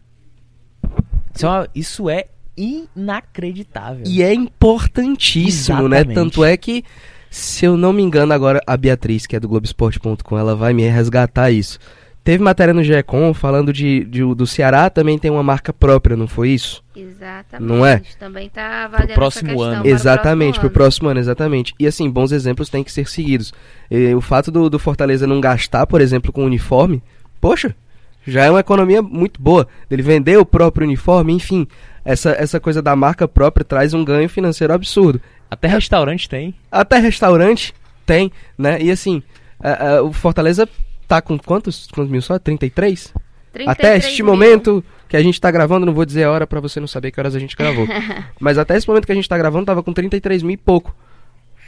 [1.35, 2.25] Isso é, uma- isso é
[2.57, 4.03] inacreditável.
[4.07, 5.97] E é importantíssimo, né?
[5.97, 6.15] Exatamente.
[6.15, 6.83] Tanto é que,
[7.29, 10.87] se eu não me engano, agora a Beatriz, que é do Globoesporte.com, ela vai me
[10.87, 11.79] resgatar isso.
[12.25, 16.27] Teve matéria no GECOM falando de, de- do Ceará também tem uma marca própria, não
[16.27, 16.83] foi isso?
[16.95, 17.69] Exatamente.
[17.71, 18.01] Não é?
[18.19, 19.81] Também tá avaliando próximo essa questão ano.
[19.83, 20.73] para o exatamente, pro próximo ano.
[20.73, 21.75] próximo ano, exatamente.
[21.79, 23.53] E assim, bons exemplos têm que ser seguidos.
[23.91, 27.01] E o fato do, do Fortaleza não gastar, por exemplo, com uniforme,
[27.39, 27.75] poxa,
[28.25, 29.67] já é uma economia muito boa.
[29.89, 31.67] Ele vender o próprio uniforme, enfim,
[32.03, 35.21] essa, essa coisa da marca própria traz um ganho financeiro absurdo.
[35.47, 36.55] Até restaurante tem.
[36.71, 37.71] Até restaurante
[38.03, 38.81] tem, né?
[38.81, 39.21] E assim,
[39.59, 40.67] a- a- o Fortaleza
[41.05, 42.37] tá com quantos, quantos mil só?
[42.39, 43.13] 33?
[43.53, 44.31] 33 Até este mil.
[44.33, 47.11] momento que a gente tá gravando, não vou dizer a hora pra você não saber
[47.11, 47.87] que horas a gente gravou.
[48.39, 50.95] Mas até esse momento que a gente tá gravando, tava com 33 mil e pouco.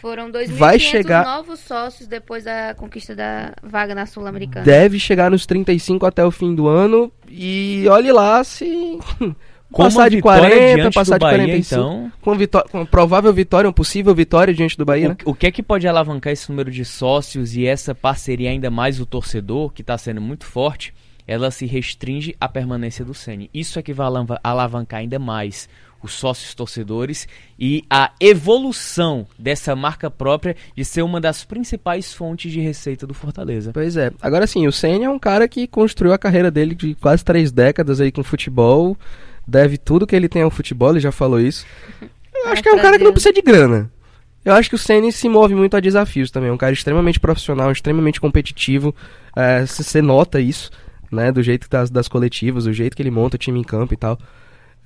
[0.01, 4.63] Foram 2.500 Vai chegar- novos sócios depois da conquista da vaga na Sul-Americana.
[4.65, 7.11] Deve chegar nos 35 até o fim do ano.
[7.29, 8.99] E olhe lá se
[9.71, 11.75] Com passar de vitória 40, diante passar de Bahia, 45.
[11.81, 15.17] então, Com, vitó- com provável vitória, uma possível vitória diante do Bahia, né?
[15.25, 18.69] o, o que é que pode alavancar esse número de sócios e essa parceria ainda
[18.71, 20.93] mais o torcedor, que está sendo muito forte,
[21.27, 23.49] ela se restringe à permanência do Ceni.
[23.53, 25.67] Isso é que vai alavan- alavancar ainda mais
[26.01, 27.27] os sócios torcedores
[27.59, 33.13] e a evolução dessa marca própria de ser uma das principais fontes de receita do
[33.13, 33.71] Fortaleza.
[33.73, 34.11] Pois é.
[34.21, 37.51] Agora sim, o Senna é um cara que construiu a carreira dele de quase três
[37.51, 38.95] décadas aí com futebol.
[39.47, 41.65] Deve tudo que ele tem ao futebol, ele já falou isso.
[42.35, 43.89] Eu acho que é um cara que não precisa de grana.
[44.43, 46.49] Eu acho que o Senna se move muito a desafios também.
[46.49, 48.93] É um cara extremamente profissional, extremamente competitivo.
[49.35, 50.69] É, Você nota isso,
[51.11, 51.31] né?
[51.31, 53.97] Do jeito das, das coletivas, do jeito que ele monta o time em campo e
[53.97, 54.17] tal.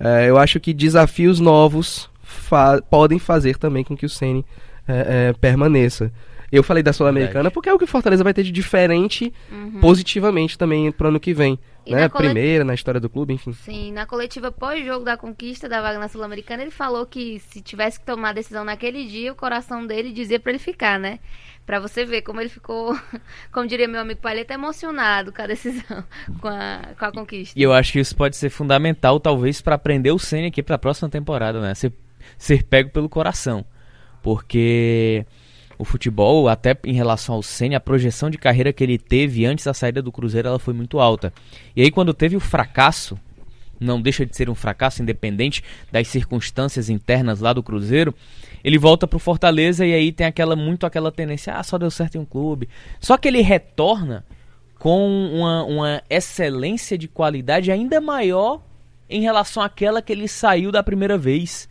[0.00, 4.42] É, eu acho que desafios novos fa- podem fazer também com que o Senna
[4.88, 6.10] é, é, permaneça.
[6.52, 9.32] Eu falei da Sul-Americana porque é o que o Fortaleza vai ter de diferente
[9.80, 11.52] positivamente também pro ano que vem.
[11.52, 11.58] Uhum.
[11.86, 12.00] E né?
[12.02, 13.52] na colet- Primeira na história do clube, enfim.
[13.54, 17.98] Sim, na coletiva pós-jogo da conquista da vaga na Sul-Americana, ele falou que se tivesse
[17.98, 21.18] que tomar a decisão naquele dia, o coração dele dizia pra ele ficar, né?
[21.64, 22.94] Pra você ver como ele ficou,
[23.50, 26.04] como diria meu amigo Palheta, emocionado com a decisão,
[26.40, 27.58] com a, com a conquista.
[27.58, 30.76] E eu acho que isso pode ser fundamental, talvez, para aprender o Senna aqui para
[30.76, 31.74] a próxima temporada, né?
[31.74, 31.92] Ser,
[32.36, 33.64] ser pego pelo coração.
[34.22, 35.26] Porque
[35.82, 39.64] o futebol, até em relação ao Senna, a projeção de carreira que ele teve antes
[39.64, 41.32] da saída do Cruzeiro, ela foi muito alta.
[41.74, 43.18] E aí, quando teve o fracasso,
[43.80, 48.14] não deixa de ser um fracasso independente das circunstâncias internas lá do Cruzeiro,
[48.62, 52.14] ele volta pro Fortaleza e aí tem aquela muito aquela tendência, ah, só deu certo
[52.14, 52.68] em um clube.
[53.00, 54.24] Só que ele retorna
[54.78, 58.62] com uma, uma excelência de qualidade ainda maior
[59.10, 61.68] em relação àquela que ele saiu da primeira vez.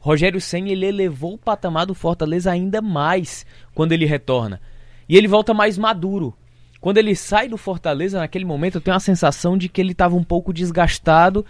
[0.00, 4.60] Rogério Senna ele elevou o patamar do Fortaleza ainda mais quando ele retorna.
[5.06, 6.34] E ele volta mais maduro.
[6.80, 10.16] Quando ele sai do Fortaleza, naquele momento, eu tenho a sensação de que ele estava
[10.16, 11.44] um pouco desgastado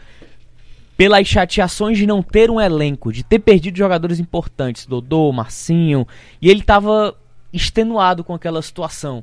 [0.97, 6.07] pelas chateações de não ter um elenco, de ter perdido jogadores importantes, Dodô, Marcinho,
[6.43, 7.17] e ele estava
[7.53, 9.23] extenuado com aquela situação.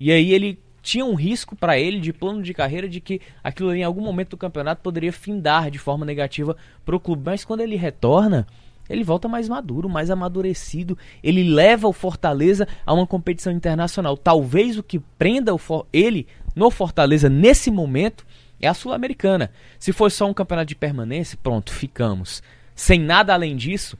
[0.00, 3.68] E aí ele tinha um risco para ele de plano de carreira de que aquilo
[3.68, 7.44] ali, em algum momento do campeonato poderia findar de forma negativa para o clube, mas
[7.44, 8.46] quando ele retorna,
[8.88, 14.16] ele volta mais maduro, mais amadurecido, ele leva o Fortaleza a uma competição internacional.
[14.16, 15.60] Talvez o que prenda o
[15.92, 18.24] ele no Fortaleza nesse momento
[18.58, 19.50] é a Sul-Americana.
[19.78, 22.42] Se for só um campeonato de permanência, pronto, ficamos.
[22.74, 23.98] Sem nada além disso,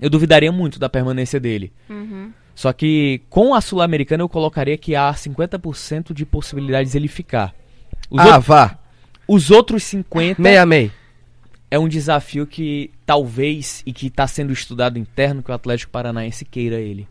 [0.00, 1.70] eu duvidaria muito da permanência dele.
[2.54, 7.54] Só que com a Sul-Americana eu colocaria que há 50% de possibilidades dele ficar.
[8.10, 8.78] Os, ah, out- vá.
[9.26, 10.92] os outros 50 Meia meia.
[11.70, 16.44] é um desafio que talvez e que está sendo estudado interno que o Atlético Paranaense
[16.44, 17.08] queira ele.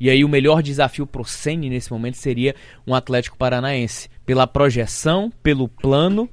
[0.00, 2.54] E aí o melhor desafio pro Ceni nesse momento seria
[2.86, 6.28] um Atlético Paranaense, pela projeção, pelo plano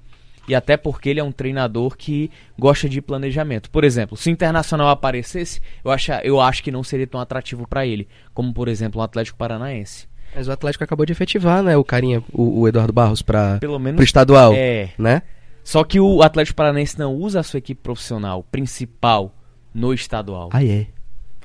[0.48, 3.70] e até porque ele é um treinador que gosta de planejamento.
[3.70, 7.68] Por exemplo, se o Internacional aparecesse, eu acho, eu acho que não seria tão atrativo
[7.68, 10.08] para ele, como por exemplo o Atlético Paranaense.
[10.36, 13.80] Mas o Atlético acabou de efetivar, né, o carinha, o, o Eduardo Barros para Pelo
[13.80, 15.22] menos pro estadual, é, né?
[15.64, 19.34] Só que o Atlético Paranaense não usa a sua equipe profissional principal
[19.74, 20.50] no estadual.
[20.52, 20.88] Ah, é.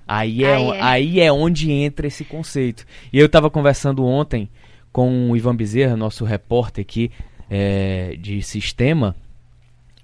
[0.06, 0.80] Aí é, Aí o- é.
[0.82, 2.84] aí é onde entra esse conceito.
[3.12, 4.50] E eu estava conversando ontem
[4.92, 7.10] com o Ivan Bezerra, nosso repórter aqui
[7.50, 9.16] é, de sistema.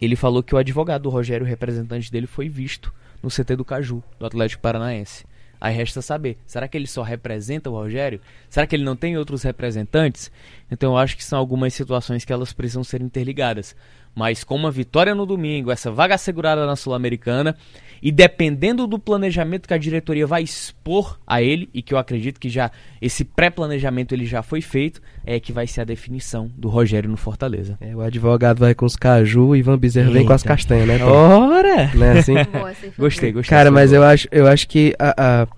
[0.01, 3.65] Ele falou que o advogado do Rogério, o representante dele, foi visto no CT do
[3.65, 5.25] Caju, do Atlético Paranaense.
[5.59, 8.21] Aí resta saber, será que ele só representa o Rogério?
[8.51, 10.31] Será que ele não tem outros representantes?
[10.71, 13.75] Então eu acho que são algumas situações que elas precisam ser interligadas.
[14.15, 17.57] Mas com uma vitória no domingo, essa vaga assegurada na Sul-Americana,
[18.03, 22.39] e dependendo do planejamento que a diretoria vai expor a ele, e que eu acredito
[22.39, 26.69] que já esse pré-planejamento ele já foi feito, é que vai ser a definição do
[26.69, 27.77] Rogério no Fortaleza.
[27.81, 30.99] É, O advogado vai com os caju e Ivan Bezerra vem com as castanhas, né?
[30.99, 31.07] Tom?
[31.07, 31.91] Ora!
[31.95, 32.35] Né, assim?
[32.99, 33.57] Gostei, gostei.
[33.57, 35.49] Cara, mas eu acho, eu acho que a, a,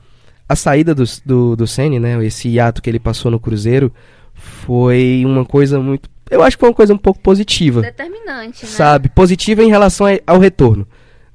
[0.49, 2.25] a saída do, do, do Ceni, né?
[2.25, 3.93] Esse hiato que ele passou no Cruzeiro
[4.35, 6.09] foi uma coisa muito.
[6.31, 7.83] Eu acho que foi uma coisa um pouco positiva.
[7.83, 8.71] Determinante, né?
[8.71, 9.09] Sabe?
[9.09, 10.87] Positiva em relação ao retorno.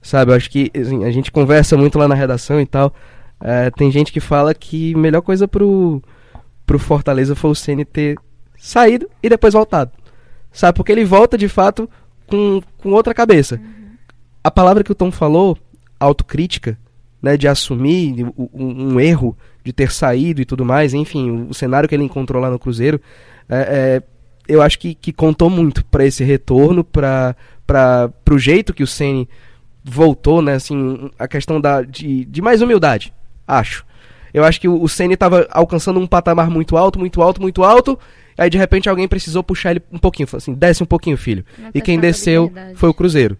[0.04, 0.32] Sabe?
[0.32, 2.94] Eu acho que assim, a gente conversa muito lá na redação e tal.
[3.42, 6.04] É, tem gente que fala que a melhor coisa pro,
[6.66, 8.18] pro Fortaleza foi o Ceni ter
[8.58, 9.92] saído e depois voltado.
[10.52, 10.76] Sabe?
[10.76, 11.90] Porque ele volta de fato
[12.28, 13.60] com, com outra cabeça.
[14.44, 15.58] A palavra que o Tom falou,
[16.00, 16.78] autocrítica,
[17.22, 21.54] né, de assumir um, um erro, de ter saído e tudo mais, enfim, o, o
[21.54, 23.00] cenário que ele encontrou lá no Cruzeiro,
[23.48, 24.04] é, é,
[24.48, 27.36] eu acho que, que contou muito para esse retorno, para
[28.30, 29.30] o jeito que o Ceni
[29.84, 33.14] voltou, né, assim, a questão da, de, de mais humildade,
[33.48, 33.86] acho.
[34.34, 37.64] Eu acho que o, o Ceni estava alcançando um patamar muito alto, muito alto, muito
[37.64, 38.00] alto,
[38.38, 41.46] aí de repente alguém precisou puxar ele um pouquinho, falou assim, desce um pouquinho, filho.
[41.58, 43.38] Uma E quem desceu foi o Cruzeiro.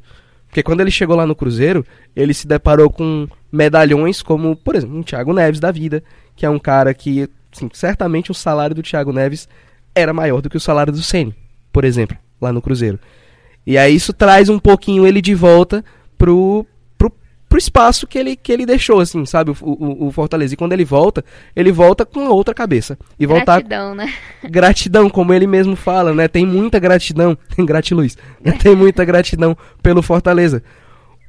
[0.48, 1.84] Porque quando ele chegou lá no Cruzeiro,
[2.16, 6.04] ele se deparou com medalhões como, por exemplo, um Thiago Neves da vida,
[6.36, 9.50] que é um cara que, assim, certamente o salário do Thiago Neves
[9.96, 11.36] era maior do que o salário do Ceni,
[11.72, 13.00] por exemplo, lá no Cruzeiro.
[13.66, 15.84] E aí isso traz um pouquinho ele de volta
[16.24, 16.66] pro,
[16.98, 17.12] pro,
[17.50, 20.54] pro espaço que ele, que ele deixou, assim, sabe, o, o, o Fortaleza.
[20.54, 22.98] E quando ele volta, ele volta com outra cabeça.
[23.20, 24.14] E voltar Gratidão, né?
[24.42, 26.30] gratidão, como ele mesmo fala, né?
[26.30, 28.18] Tem muita gratidão, gratiluz.
[28.62, 30.64] Tem muita gratidão pelo Fortaleza.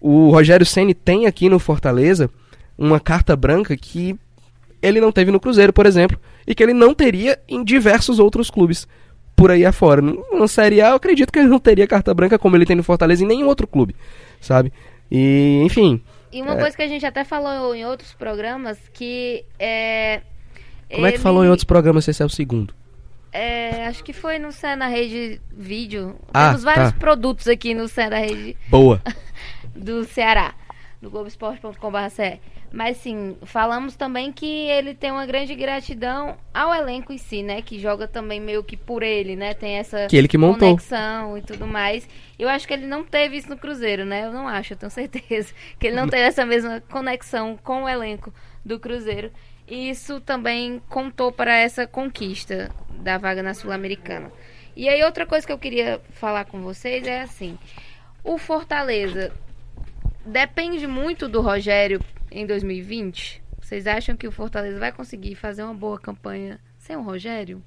[0.00, 2.30] O Rogério Ceni tem aqui no Fortaleza
[2.78, 4.16] uma carta branca que
[4.80, 6.16] ele não teve no Cruzeiro, por exemplo,
[6.46, 8.86] e que ele não teria em diversos outros clubes
[9.34, 10.00] por aí afora.
[10.00, 12.82] No Série A, eu acredito que ele não teria carta branca como ele tem no
[12.82, 13.94] Fortaleza em nenhum outro clube,
[14.44, 14.72] sabe?
[15.10, 16.58] E, enfim, E uma É.
[16.60, 20.20] coisa que a gente até falou em outros programas, que é...
[20.92, 22.74] como é que ele- falou em outros programas se esse é o segundo?
[23.32, 26.16] É, acho que foi no Cé na Rede Vídeo.
[26.32, 26.98] Ah, Temos vários tá.
[26.98, 29.00] produtos aqui no Cé na Rede Boa.
[29.74, 30.54] do Ceará,
[31.02, 32.38] no Globoesporte.com.br.
[32.74, 37.62] Mas sim, falamos também que ele tem uma grande gratidão ao elenco em si, né?
[37.62, 39.54] Que joga também meio que por ele, né?
[39.54, 40.70] Tem essa Que ele que montou.
[40.70, 42.08] conexão e tudo mais.
[42.36, 44.26] Eu acho que ele não teve isso no Cruzeiro, né?
[44.26, 45.54] Eu não acho, eu tenho certeza.
[45.78, 49.30] Que ele não teve essa mesma conexão com o elenco do Cruzeiro.
[49.68, 54.32] E isso também contou para essa conquista da vaga na Sul-Americana.
[54.74, 57.56] E aí, outra coisa que eu queria falar com vocês é assim:
[58.24, 59.30] o Fortaleza
[60.26, 62.00] depende muito do Rogério
[62.34, 63.42] em 2020.
[63.60, 67.62] Vocês acham que o Fortaleza vai conseguir fazer uma boa campanha sem o Rogério?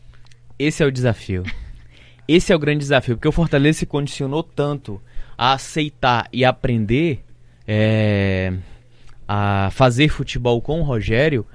[0.59, 1.43] Esse é o desafio.
[2.28, 5.01] Esse é o grande desafio, porque o Fortaleza se condicionou tanto
[5.38, 7.24] a aceitar e aprender
[7.65, 8.53] é,
[9.28, 11.45] a fazer futebol com o Rogério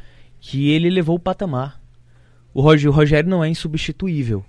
[0.41, 1.81] que ele levou o patamar.
[2.55, 4.45] O Rog- o Rogério não é insubstituível,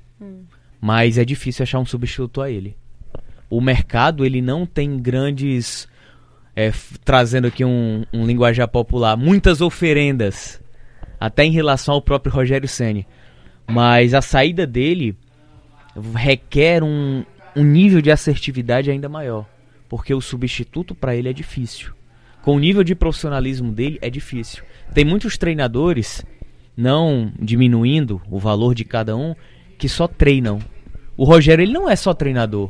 [0.79, 2.77] mas é difícil achar um substituto a ele.
[3.49, 5.87] O mercado ele não tem grandes,
[6.55, 6.71] é,
[7.03, 10.61] trazendo aqui um, um linguajar popular, muitas oferendas,
[11.19, 13.07] até em relação ao próprio Rogério Ceni.
[13.67, 15.15] Mas a saída dele
[16.15, 17.23] requer um,
[17.55, 19.45] um nível de assertividade ainda maior.
[19.87, 21.93] Porque o substituto para ele é difícil.
[22.41, 24.63] Com o nível de profissionalismo dele, é difícil.
[24.93, 26.25] Tem muitos treinadores,
[26.75, 29.33] não diminuindo o valor de cada um,
[29.77, 30.59] que só treinam.
[31.15, 32.69] O Rogério, ele não é só treinador.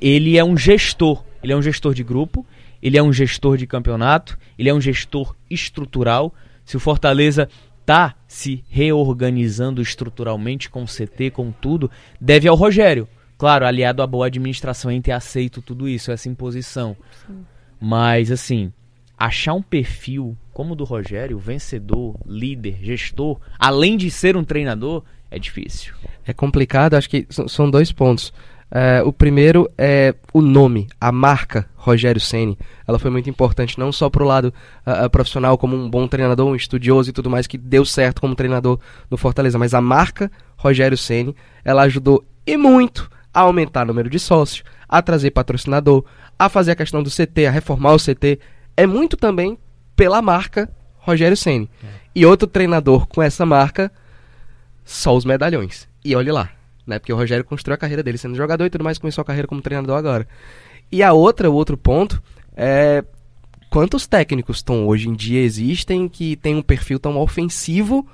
[0.00, 1.24] Ele é um gestor.
[1.42, 2.46] Ele é um gestor de grupo,
[2.82, 6.34] ele é um gestor de campeonato, ele é um gestor estrutural.
[6.64, 7.48] Se o Fortaleza
[7.84, 13.08] tá se reorganizando estruturalmente com o CT, com tudo, deve ao Rogério.
[13.38, 16.96] Claro, aliado à boa administração em ter aceito tudo isso, essa imposição.
[17.80, 18.72] Mas, assim,
[19.16, 25.04] achar um perfil como o do Rogério, vencedor, líder, gestor, além de ser um treinador,
[25.30, 25.94] é difícil.
[26.26, 28.32] É complicado, acho que são dois pontos.
[28.70, 32.58] É, o primeiro é o nome, a marca Rogério Ceni.
[32.86, 34.52] Ela foi muito importante, não só pro lado
[34.84, 38.20] ah, ah, profissional, como um bom treinador, um estudioso e tudo mais, que deu certo
[38.20, 38.78] como treinador
[39.10, 44.10] no Fortaleza, mas a marca Rogério Ceni, ela ajudou e muito a aumentar o número
[44.10, 46.04] de sócios, a trazer patrocinador,
[46.38, 48.38] a fazer a questão do CT, a reformar o CT.
[48.76, 49.58] É muito também
[49.96, 51.70] pela marca Rogério Ceni.
[52.14, 53.90] E outro treinador com essa marca
[54.84, 55.88] só os medalhões.
[56.04, 56.50] E olhe lá,
[56.88, 56.98] né?
[56.98, 59.46] Porque o Rogério construiu a carreira dele sendo jogador e tudo mais, começou a carreira
[59.46, 60.26] como treinador agora.
[60.90, 62.20] E a outra, o outro ponto
[62.56, 63.04] é
[63.70, 68.08] quantos técnicos tão hoje em dia existem que tem um perfil tão ofensivo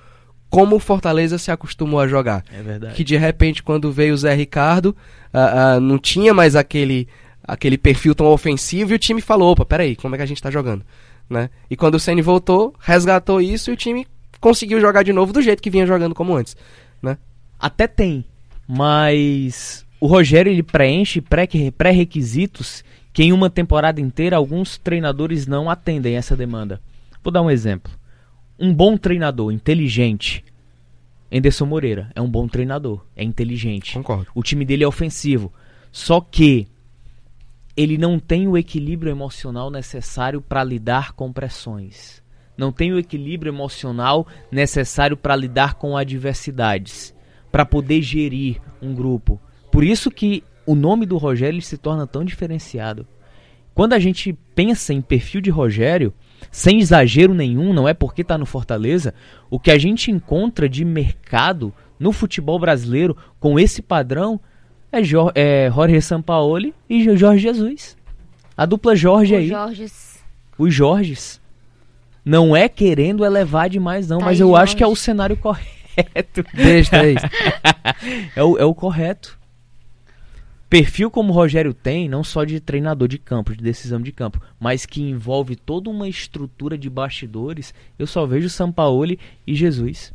[0.51, 2.45] como o Fortaleza se acostumou a jogar.
[2.53, 2.95] É verdade.
[2.95, 4.95] Que de repente, quando veio o Zé Ricardo,
[5.33, 7.09] ah, ah, não tinha mais aquele,
[7.43, 10.43] aquele perfil tão ofensivo e o time falou: opa, peraí, como é que a gente
[10.43, 10.85] tá jogando?
[11.31, 11.49] Né?
[11.71, 14.07] E quando o Ceni voltou, resgatou isso e o time
[14.41, 16.57] conseguiu jogar de novo do jeito que vinha jogando como antes.
[17.01, 17.17] Né?
[17.59, 18.25] Até tem,
[18.67, 25.71] mas o Rogério ele preenche pré- pré-requisitos que em uma temporada inteira alguns treinadores não
[25.71, 26.81] atendem essa demanda.
[27.23, 27.93] Vou dar um exemplo.
[28.59, 30.45] Um bom treinador, inteligente.
[31.33, 33.95] Anderson Moreira é um bom treinador, é inteligente.
[33.95, 34.27] Concordo.
[34.35, 35.53] O time dele é ofensivo.
[35.93, 36.67] Só que
[37.77, 42.23] ele não tem o equilíbrio emocional necessário para lidar com pressões.
[42.57, 47.14] Não tem o equilíbrio emocional necessário para lidar com adversidades,
[47.55, 49.41] para poder gerir um grupo.
[49.71, 53.07] Por isso que o nome do Rogério se torna tão diferenciado.
[53.73, 56.13] Quando a gente pensa em perfil de Rogério,
[56.51, 59.15] sem exagero nenhum, não é porque está no Fortaleza,
[59.49, 64.41] o que a gente encontra de mercado no futebol brasileiro com esse padrão
[64.91, 67.97] é, Jor é Jorge Sampaoli e Jo- Jorge Jesus.
[68.57, 69.87] A dupla Jorge aí, Jorge.
[70.59, 71.41] os Jorges.
[72.25, 75.03] Não é querendo elevar demais, não, Tá mas eu acho que é o Jorge.
[75.03, 75.84] cenário correto.
[76.55, 77.21] Beijo, Thaís.
[78.35, 79.39] é, o, é o correto.
[80.69, 84.41] perfil como o Rogério tem, não só de treinador de campo, de decisão de campo,
[84.59, 90.13] mas que envolve toda uma estrutura de bastidores, eu só vejo Sampaoli e Jesus.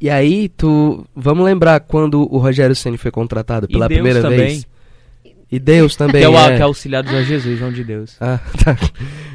[0.00, 1.04] E aí, tu.
[1.14, 4.38] Vamos lembrar quando o Rogério Ceni foi contratado pela Deus primeira também.
[4.38, 4.66] vez.
[5.50, 6.20] E Deus também.
[6.20, 6.56] Que é o é.
[6.56, 8.16] que é auxiliar do Jorge Jesus, João de Deus.
[8.20, 8.76] Ah, tá.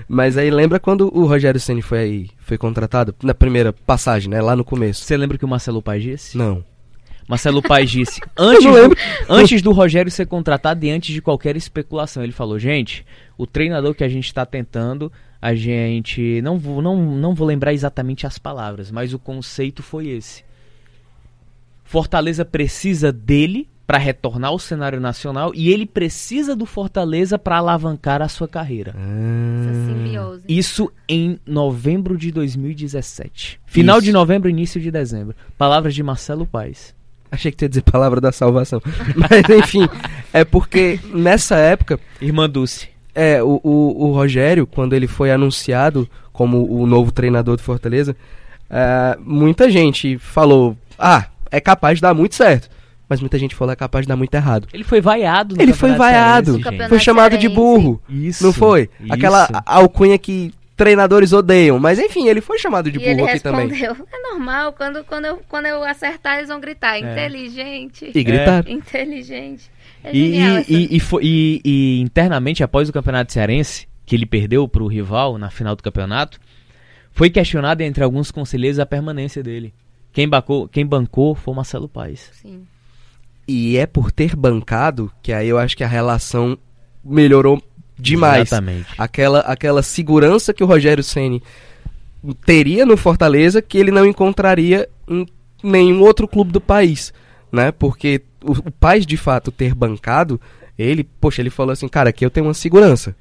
[0.08, 4.42] Mas aí lembra quando o Rogério Ceni foi aí, foi contratado na primeira passagem, né,
[4.42, 5.04] lá no começo.
[5.04, 6.38] Você lembra que o Marcelo Paes disse?
[6.38, 6.64] Não.
[7.28, 8.98] Marcelo Paes disse, antes do,
[9.30, 13.06] antes do Rogério ser contratado e antes de qualquer especulação, ele falou, gente,
[13.38, 15.12] o treinador que a gente está tentando,
[15.42, 20.10] a gente, não vou, não, não vou lembrar exatamente as palavras, mas o conceito foi
[20.10, 20.44] esse.
[21.84, 28.24] Fortaleza precisa dele para retornar ao cenário nacional e ele precisa do Fortaleza para alavancar
[28.24, 28.96] a sua carreira.
[29.86, 30.44] Simbiose.
[30.48, 33.60] Isso em novembro de 2017.
[33.68, 34.06] Final Isso.
[34.06, 35.36] de novembro, início de dezembro.
[35.60, 36.96] Palavras de Marcelo Paes.
[37.32, 38.82] achei que tu ia dizer palavra da salvação.
[39.16, 39.88] Mas enfim,
[40.34, 42.90] é porque nessa época Irmã Dulce.
[43.14, 48.16] É, o, o, o Rogério, quando ele foi anunciado como o novo treinador do Fortaleza,
[48.72, 52.74] ah, muita gente falou: ah, é capaz de dar muito certo.
[53.14, 54.68] Mas muita gente falou: é capaz de dar muito errado.
[54.74, 56.60] Ele foi vaiado no Ele foi vaiado.
[56.60, 58.02] Cearense, Foi chamado de burro.
[58.10, 58.44] Isso.
[58.44, 58.90] Não foi?
[59.00, 59.14] isso.
[59.14, 61.78] Aquela alcunha que treinadores odeiam.
[61.78, 63.68] Mas enfim, ele foi chamado de e ele burro aqui também.
[63.68, 66.96] respondeu: É normal, quando, quando, eu, quando eu acertar, eles vão gritar.
[66.96, 67.00] É.
[67.12, 68.12] Inteligente.
[68.16, 68.68] E gritar.
[68.68, 69.70] Inteligente.
[70.04, 74.16] É E, genial e, e, e foi- e- e internamente, após o Campeonato Cearense, que
[74.16, 76.40] ele perdeu pro rival na final do campeonato,
[77.12, 79.72] foi questionado entre alguns conselheiros a permanência dele.
[80.12, 82.30] Quem bancou, quem bancou foi o Marcelo Paes.
[82.34, 82.64] Sim.
[83.48, 86.58] E é por ter bancado que aí eu acho que a relação
[87.04, 87.62] melhorou
[87.98, 88.50] demais.
[88.50, 88.88] Exatamente.
[88.98, 91.44] aquela, aquela segurança que o Rogério Ceni
[92.46, 95.26] teria no Fortaleza que ele não encontraria em
[95.62, 97.14] nenhum outro clube do país,
[97.52, 97.72] né?
[97.72, 100.40] Porque o, o Paz de fato ter bancado,
[100.78, 103.16] ele, poxa, ele falou assim, cara, aqui eu tenho uma segurança.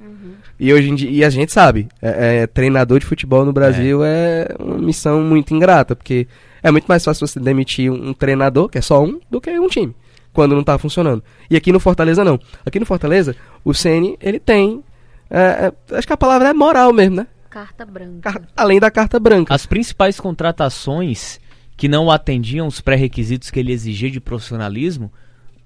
[0.58, 4.04] E hoje em dia, e a gente sabe, é, é, treinador de futebol no Brasil
[4.04, 4.46] é.
[4.60, 6.28] uma missão muito ingrata, porque
[6.62, 9.50] é muito mais fácil você demitir um, um treinador, que é só um, do que
[9.58, 9.92] um time,
[10.32, 11.22] quando não tá funcionando.
[11.50, 12.38] E aqui no Fortaleza não.
[12.64, 14.82] Aqui no Fortaleza, o Ceni ele tem.
[15.30, 17.26] é, é, acho que a palavra é moral mesmo, né?
[17.50, 18.32] Carta branca.
[18.32, 19.54] Car- além da carta branca.
[19.54, 21.38] As principais contratações
[21.76, 25.12] que não atendiam os pré-requisitos que ele exigia de profissionalismo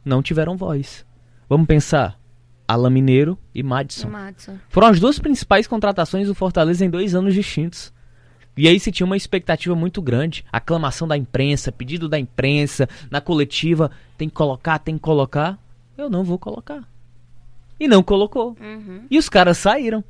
[0.04, 1.04] não tiveram voz.
[1.48, 2.18] Vamos pensar:
[2.66, 4.08] Alan Mineiro e Madison.
[4.08, 4.56] O Madison.
[4.68, 7.92] Foram as duas principais contratações do Fortaleza em dois anos distintos.
[8.56, 10.44] E aí se tinha uma expectativa muito grande.
[10.50, 15.58] Aclamação da imprensa, pedido da imprensa, na coletiva, tem que colocar, tem que colocar.
[15.96, 16.88] Eu não vou colocar.
[17.78, 18.56] E não colocou.
[18.60, 19.02] Uhum.
[19.10, 20.02] E os caras saíram.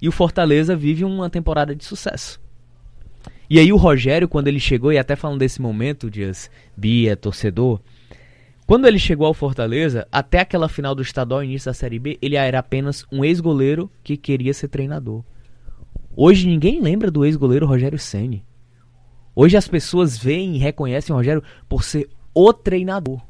[0.00, 2.40] E o Fortaleza vive uma temporada de sucesso.
[3.48, 7.80] E aí o Rogério, quando ele chegou, e até falando desse momento, Dias, Bia, torcedor,
[8.66, 12.34] quando ele chegou ao Fortaleza, até aquela final do estadual, início da Série B, ele
[12.34, 15.22] era apenas um ex-goleiro que queria ser treinador.
[16.18, 18.42] Hoje ninguém lembra do ex-goleiro Rogério Ceni.
[19.34, 23.20] Hoje as pessoas veem e reconhecem o Rogério por ser o treinador.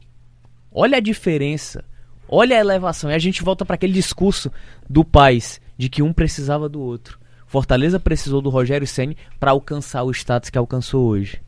[0.70, 1.84] Olha a diferença.
[2.28, 3.10] Olha a elevação.
[3.10, 4.52] E a gente volta para aquele discurso
[4.88, 7.18] do Paz de que um precisava do outro.
[7.48, 11.42] Fortaleza precisou do Rogério Ceni para alcançar o status que alcançou hoje.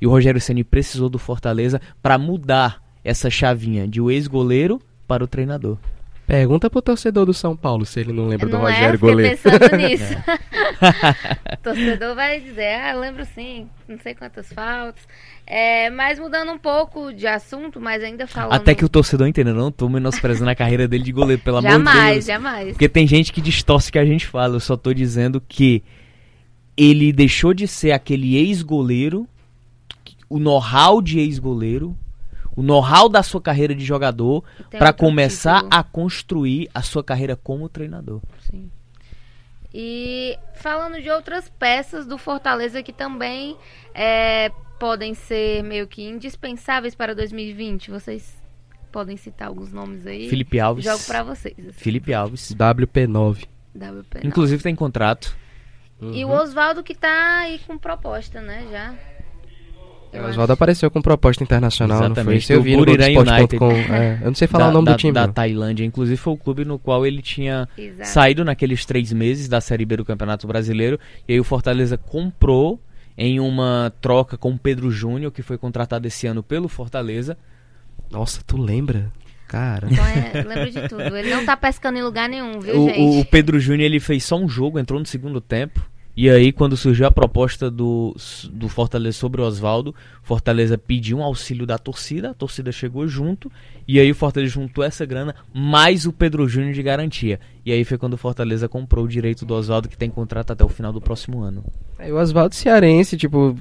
[0.00, 5.22] E o Rogério Ceni precisou do Fortaleza para mudar essa chavinha de o ex-goleiro para
[5.22, 5.76] o treinador.
[6.30, 8.98] Pergunta pro torcedor do São Paulo se ele não lembra do não é, eu Rogério
[9.00, 9.36] fiquei Goleiro.
[9.36, 10.16] pensando nisso.
[11.52, 15.02] O torcedor vai dizer, ah, eu lembro sim, não sei quantas faltas.
[15.44, 18.52] É, mas mudando um pouco de assunto, mas ainda falando...
[18.52, 21.66] Até que o torcedor entenda, não tô menosprezando a carreira dele de goleiro, pelo amor
[21.68, 22.24] de Jamais, Deus.
[22.26, 22.68] jamais.
[22.74, 24.54] Porque tem gente que distorce o que a gente fala.
[24.54, 25.82] Eu só tô dizendo que
[26.76, 29.26] ele deixou de ser aquele ex-goleiro,
[30.28, 31.96] o know-how de ex-goleiro,
[32.56, 35.74] o know-how da sua carreira de jogador, para começar título.
[35.74, 38.20] a construir a sua carreira como treinador.
[38.40, 38.70] Sim.
[39.72, 43.56] E falando de outras peças do Fortaleza que também
[43.94, 48.36] é, podem ser meio que indispensáveis para 2020, vocês
[48.90, 50.28] podem citar alguns nomes aí?
[50.28, 50.84] Felipe Alves.
[50.84, 51.54] Jogo pra vocês.
[51.58, 52.52] assim, Felipe Alves.
[52.52, 53.46] WP9.
[53.74, 54.26] WP.
[54.26, 55.36] Inclusive tem contrato.
[56.02, 58.94] E o Oswaldo que tá aí com proposta, né, já.
[60.12, 60.30] Eu O acho.
[60.32, 62.12] Oswaldo apareceu com proposta internacional, não foi?
[62.12, 63.70] Exatamente, Isso eu vi no Globoesporte.com.
[63.94, 65.12] É, eu não sei falar da, o nome da, do time.
[65.12, 65.32] da não.
[65.32, 65.84] Tailândia.
[65.84, 68.08] Inclusive foi o clube no qual ele tinha Exato.
[68.10, 70.98] saído naqueles três meses da Série B do Campeonato Brasileiro.
[71.28, 72.80] E aí o Fortaleza comprou
[73.16, 77.36] em uma troca com o Pedro Júnior, que foi contratado esse ano pelo Fortaleza.
[78.10, 79.12] Nossa, tu lembra?
[79.46, 79.88] Cara.
[79.90, 81.16] Então é, lembro de tudo.
[81.16, 83.00] Ele não tá pescando em lugar nenhum, viu, O, gente?
[83.00, 85.88] o- o Pedro Júnior ele fez só um jogo, entrou no segundo tempo.
[86.16, 88.14] E aí, quando surgiu a proposta do,
[88.52, 93.50] do Fortaleza sobre o Oswaldo, Fortaleza pediu um auxílio da torcida, a torcida chegou junto,
[93.86, 97.40] e aí o Fortaleza juntou essa grana, mais o Pedro Júnior de garantia.
[97.64, 100.64] E aí foi quando o Fortaleza comprou o direito do Oswaldo, que tem contrato até
[100.64, 101.64] o final do próximo ano.
[101.98, 103.56] É, o Oswaldo Cearense, tipo,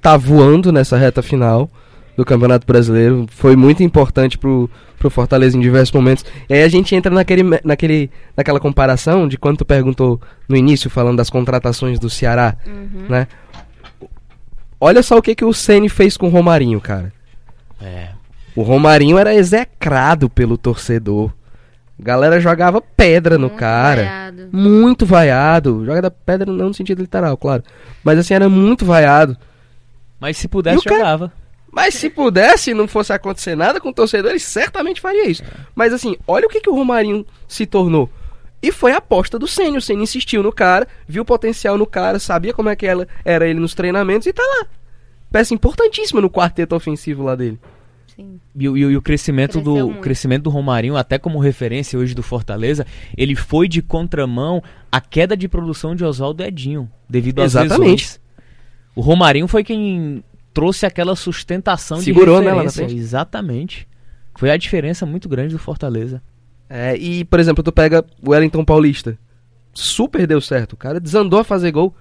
[0.00, 1.70] tá voando nessa reta final
[2.16, 3.26] do Campeonato Brasileiro.
[3.30, 6.24] Foi muito importante pro, pro Fortaleza em diversos momentos.
[6.48, 10.88] E aí a gente entra naquele, naquele, naquela comparação de quando tu perguntou no início,
[10.90, 13.06] falando das contratações do Ceará, Uhum.
[13.08, 13.26] né?
[14.80, 17.12] Olha só o que, que o Ceni fez com o Romarinho, cara.
[17.80, 18.08] É.
[18.54, 21.30] O Romarinho era execrado pelo torcedor.
[21.98, 24.02] A galera jogava pedra no Muito cara.
[24.02, 24.48] vaiado.
[24.52, 25.84] Muito vaiado.
[25.86, 27.62] Joga da pedra não no sentido literal, claro.
[28.04, 29.36] Mas assim, era muito vaiado.
[30.20, 31.32] Mas se pudesse, o cara- jogava.
[31.76, 35.42] Mas se pudesse, não fosse acontecer nada com o torcedor, ele certamente faria isso.
[35.74, 38.08] Mas assim, olha o que, que o Romarinho se tornou.
[38.62, 39.76] E foi a aposta do Senna.
[39.76, 43.06] O Senna insistiu no cara, viu o potencial no cara, sabia como é que ela,
[43.26, 44.66] era ele nos treinamentos e tá lá.
[45.30, 47.60] Peça importantíssima no quarteto ofensivo lá dele.
[48.16, 48.40] Sim.
[48.58, 50.00] E, o- e e o crescimento Cresceu do muito.
[50.00, 52.86] crescimento do Romarinho, até como referência hoje do Fortaleza,
[53.18, 57.80] ele foi de contramão à queda de produção de Oswaldo Edinho, devido às Exatamente.
[57.82, 58.20] lesões.
[58.94, 60.24] O Romarinho foi quem
[60.56, 62.96] trouxe aquela sustentação Segurou de nela na frente.
[62.96, 63.86] Exatamente.
[64.38, 66.22] Foi a diferença muito grande do Fortaleza.
[66.66, 69.18] É, e, por exemplo, tu pega o Wellington Paulista.
[69.74, 70.72] Super deu certo.
[70.72, 71.94] O cara desandou a fazer gol.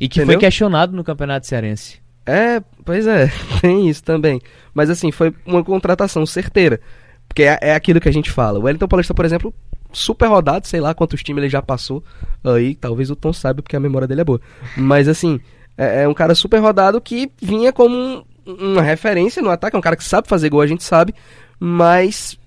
[0.00, 0.34] E que Entendeu?
[0.34, 1.98] foi questionado no Campeonato Cearense.
[2.24, 3.28] É, pois é,
[3.60, 4.40] tem isso também.
[4.72, 6.80] Mas assim, foi uma contratação certeira.
[7.26, 8.60] Porque é, é aquilo que a gente fala.
[8.60, 9.52] O Wellington Paulista, por exemplo,
[9.92, 12.04] super rodado, sei lá quantos times ele já passou.
[12.44, 14.40] Aí, talvez o Tom saiba, porque a memória dele é boa.
[14.76, 15.40] Mas assim,
[15.76, 19.76] é, é um cara super rodado que vinha como um- uma referência no ataque.
[19.76, 21.14] É um cara que sabe fazer gol, a gente sabe.
[21.58, 22.38] Mas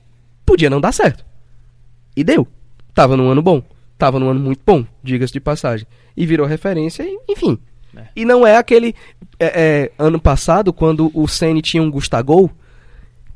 [0.45, 1.25] podia não dar certo.
[2.15, 2.47] E deu.
[2.93, 3.61] Tava num ano bom.
[3.97, 5.85] Tava num ano muito bom, diga-se de passagem.
[6.15, 7.57] E virou referência, e, enfim.
[7.95, 8.03] É.
[8.15, 8.95] E não é aquele.
[9.39, 12.49] é, é, ano passado, quando o Ceni tinha um Gustagol,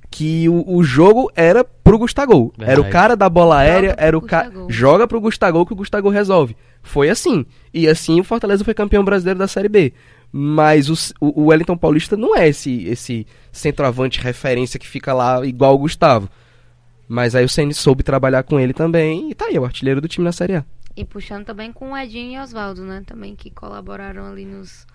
[0.09, 2.53] que o, o jogo era pro Gustagol.
[2.59, 2.89] Era o Verdade.
[2.91, 4.51] cara da bola Joga aérea, pro era o cara.
[4.69, 6.55] Joga pro Gustagol que o Gustagol resolve.
[6.83, 7.45] Foi assim.
[7.73, 9.93] E assim o Fortaleza foi campeão brasileiro da Série B.
[10.31, 15.73] Mas o, o Wellington Paulista não é esse, esse centroavante referência que fica lá igual
[15.75, 16.29] o Gustavo.
[17.07, 20.01] Mas aí o Ceni soube trabalhar com ele também e tá aí, é o artilheiro
[20.01, 20.65] do time na Série A.
[20.95, 23.03] E puxando também com o Edinho e Oswaldo, né?
[23.05, 24.85] Também que colaboraram ali nos,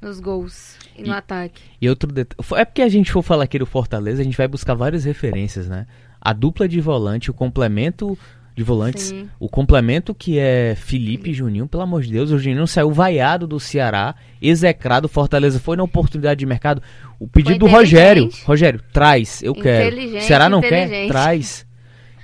[0.00, 1.62] nos gols e no E- ataque.
[1.80, 2.60] E outro detalhe.
[2.60, 5.68] É porque a gente for falar aqui do Fortaleza, a gente vai buscar várias referências,
[5.68, 5.86] né?
[6.20, 8.18] A dupla de volante, o complemento
[8.56, 9.28] de volantes, Sim.
[9.38, 13.46] o complemento que é Felipe e Juninho, pelo amor de Deus, o Juninho saiu vaiado
[13.46, 16.82] do Ceará, execrado, Fortaleza foi na oportunidade de mercado.
[17.20, 18.30] O pedido do Rogério.
[18.46, 20.22] Rogério, traz, eu quero.
[20.22, 21.66] Ceará não quer, traz.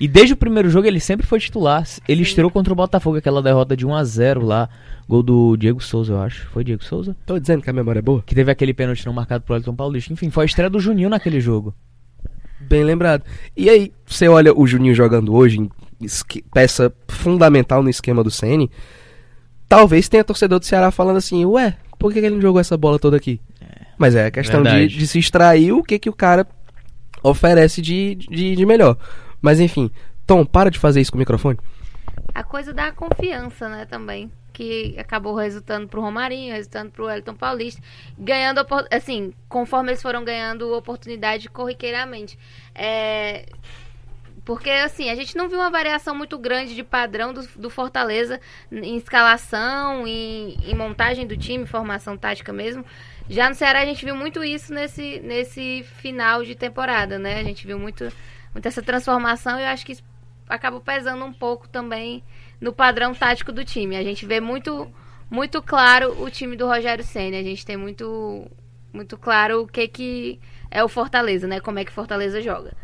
[0.00, 1.86] E desde o primeiro jogo ele sempre foi titular.
[2.08, 4.70] Ele estreou contra o Botafogo, aquela derrota de 1 a 0 lá,
[5.06, 6.48] gol do Diego Souza, eu acho.
[6.48, 7.14] Foi Diego Souza?
[7.26, 8.22] Tô dizendo que a memória é boa?
[8.24, 10.12] Que teve aquele pênalti não marcado pro Elton Paulista.
[10.12, 11.74] Enfim, foi a estreia do Juninho naquele jogo.
[12.58, 13.22] Bem lembrado.
[13.54, 15.68] E aí, você olha o Juninho jogando hoje,
[16.52, 18.70] peça fundamental no esquema do Ceni.
[19.68, 22.98] Talvez tenha torcedor do Ceará falando assim, ué, por que ele não jogou essa bola
[22.98, 23.40] toda aqui?
[23.96, 26.46] Mas é a questão de, de se extrair o que, que o cara
[27.22, 28.96] oferece de, de, de melhor.
[29.40, 29.90] Mas enfim,
[30.26, 31.58] Tom, para de fazer isso com o microfone.
[32.34, 34.30] A coisa da confiança, né, também.
[34.52, 37.80] Que acabou resultando pro Romarinho, resultando pro Wellington Paulista.
[38.18, 42.38] Ganhando, assim, conforme eles foram ganhando oportunidade corriqueiramente.
[42.74, 43.46] É,
[44.44, 48.40] Porque, assim, a gente não viu uma variação muito grande de padrão do, do Fortaleza
[48.70, 52.84] em escalação, em, em montagem do time, formação tática mesmo.
[53.28, 57.38] Já no Ceará a gente viu muito isso nesse, nesse final de temporada, né?
[57.38, 58.12] A gente viu muito,
[58.52, 60.04] muito essa transformação e eu acho que isso
[60.48, 62.24] acaba pesando um pouco também
[62.60, 63.96] no padrão tático do time.
[63.96, 64.90] A gente vê muito,
[65.30, 67.38] muito claro o time do Rogério Senna.
[67.38, 68.50] A gente tem muito,
[68.92, 71.60] muito claro o que, que é o Fortaleza, né?
[71.60, 72.76] Como é que Fortaleza joga.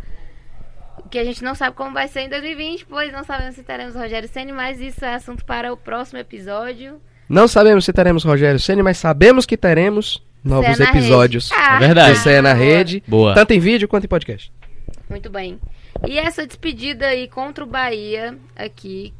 [1.11, 3.95] Que a gente não sabe como vai ser em 2020, pois não sabemos se teremos
[3.95, 7.01] Rogério Senna, mas isso é assunto para o próximo episódio.
[7.29, 11.51] Não sabemos se teremos Rogério Ceni, mas sabemos que teremos novos na episódios.
[11.53, 12.13] Ah, É verdade.
[12.15, 12.55] do Cé na.
[12.55, 13.35] Rede, Boa.
[13.35, 14.51] tanto em vídeo quanto em podcast.
[15.11, 15.59] Muito bem.
[16.07, 19.13] E essa despedida aí contra o Bahia, aqui,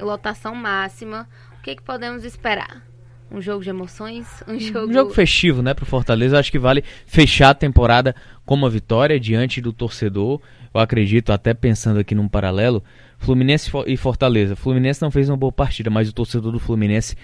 [0.00, 1.26] lotação máxima,
[1.58, 2.82] o que, que podemos esperar?
[3.30, 4.26] Um jogo de emoções?
[4.48, 4.90] Um jogo.
[4.90, 6.36] Um jogo festivo, né, pro Fortaleza.
[6.36, 8.14] Eu acho que vale fechar a temporada
[8.44, 10.40] com uma vitória diante do torcedor.
[10.72, 12.82] Eu acredito, até pensando aqui num paralelo,
[13.18, 14.56] Fluminense e Fortaleza.
[14.56, 17.16] Fluminense não fez uma boa partida, mas o torcedor do Fluminense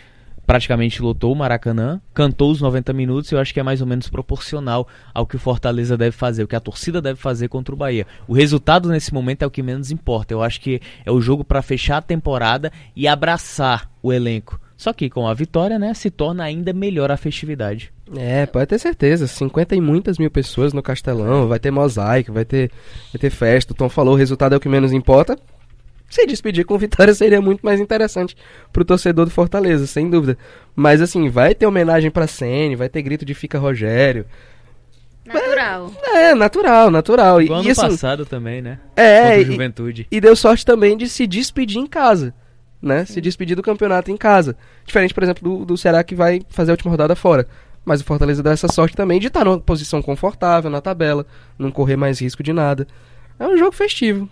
[0.46, 3.86] praticamente lotou o Maracanã, cantou os 90 minutos e eu acho que é mais ou
[3.86, 7.74] menos proporcional ao que o Fortaleza deve fazer, o que a torcida deve fazer contra
[7.74, 8.06] o Bahia.
[8.28, 10.34] O resultado nesse momento é o que menos importa.
[10.34, 14.60] Eu acho que é o jogo para fechar a temporada e abraçar o elenco.
[14.76, 17.92] Só que com a vitória, né, se torna ainda melhor a festividade.
[18.16, 19.26] É, pode ter certeza.
[19.26, 22.70] 50 e muitas mil pessoas no Castelão, vai ter mosaico, vai ter,
[23.12, 23.72] vai ter festa.
[23.72, 25.38] O Tom falou, o resultado é o que menos importa.
[26.10, 28.36] Se despedir com vitória seria muito mais interessante
[28.72, 30.36] pro torcedor do Fortaleza, sem dúvida.
[30.74, 34.26] Mas assim, vai ter homenagem pra Sene, vai ter grito de Fica Rogério.
[35.24, 35.90] Natural.
[36.12, 37.40] É, natural, natural.
[37.40, 38.78] E, Igual e ano assim, passado também, né?
[38.94, 40.06] é, Contra e, Juventude.
[40.10, 42.34] e deu sorte também de se despedir em casa,
[42.84, 43.04] né?
[43.04, 44.56] Se despedir do campeonato em casa.
[44.84, 47.46] Diferente, por exemplo, do, do Ceará que vai fazer a última rodada fora.
[47.84, 51.26] Mas o Fortaleza deu essa sorte também de estar numa posição confortável na tabela,
[51.58, 52.86] não correr mais risco de nada.
[53.38, 54.28] É um jogo festivo.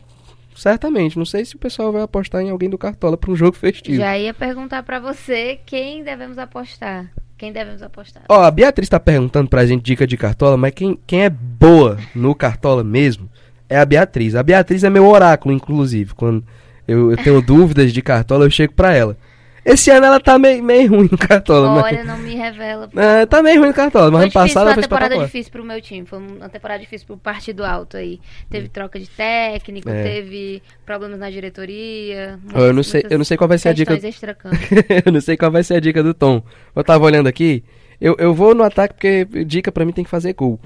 [0.55, 1.19] Certamente.
[1.19, 3.99] Não sei se o pessoal vai apostar em alguém do Cartola para um jogo festivo.
[3.99, 7.11] Já ia perguntar pra você quem devemos apostar.
[7.37, 8.23] Quem devemos apostar?
[8.29, 11.99] Ó, a Beatriz tá perguntando pra gente dica de Cartola, mas quem, quem é boa
[12.15, 13.29] no Cartola mesmo
[13.69, 14.35] é a Beatriz.
[14.35, 16.15] A Beatriz é meu oráculo, inclusive.
[16.15, 16.45] Quando
[16.87, 19.17] eu, eu tenho dúvidas de Cartola, eu chego pra ela.
[19.65, 21.85] Esse ano ela tá meio, meio ruim no Cartola, mas...
[21.85, 22.91] Olha, não me revela.
[22.97, 25.05] É, tá meio ruim no Cartola, mas Foi ano passado foi ela uma foi temporada
[25.15, 25.27] espetacular.
[25.27, 26.05] difícil pro meu time.
[26.05, 28.19] Foi uma temporada difícil pro partido alto aí.
[28.51, 30.03] Teve troca de técnico, É.
[30.03, 32.41] teve problemas na diretoria.
[32.53, 33.95] Ó, eu não sei- eu não sei qual vai ser a dica-
[35.07, 36.43] eu não sei qual vai ser a dica do Tom.
[36.75, 37.63] Eu tava olhando aqui.
[38.01, 40.59] Eu, eu vou no ataque porque dica pra mim tem que fazer gol.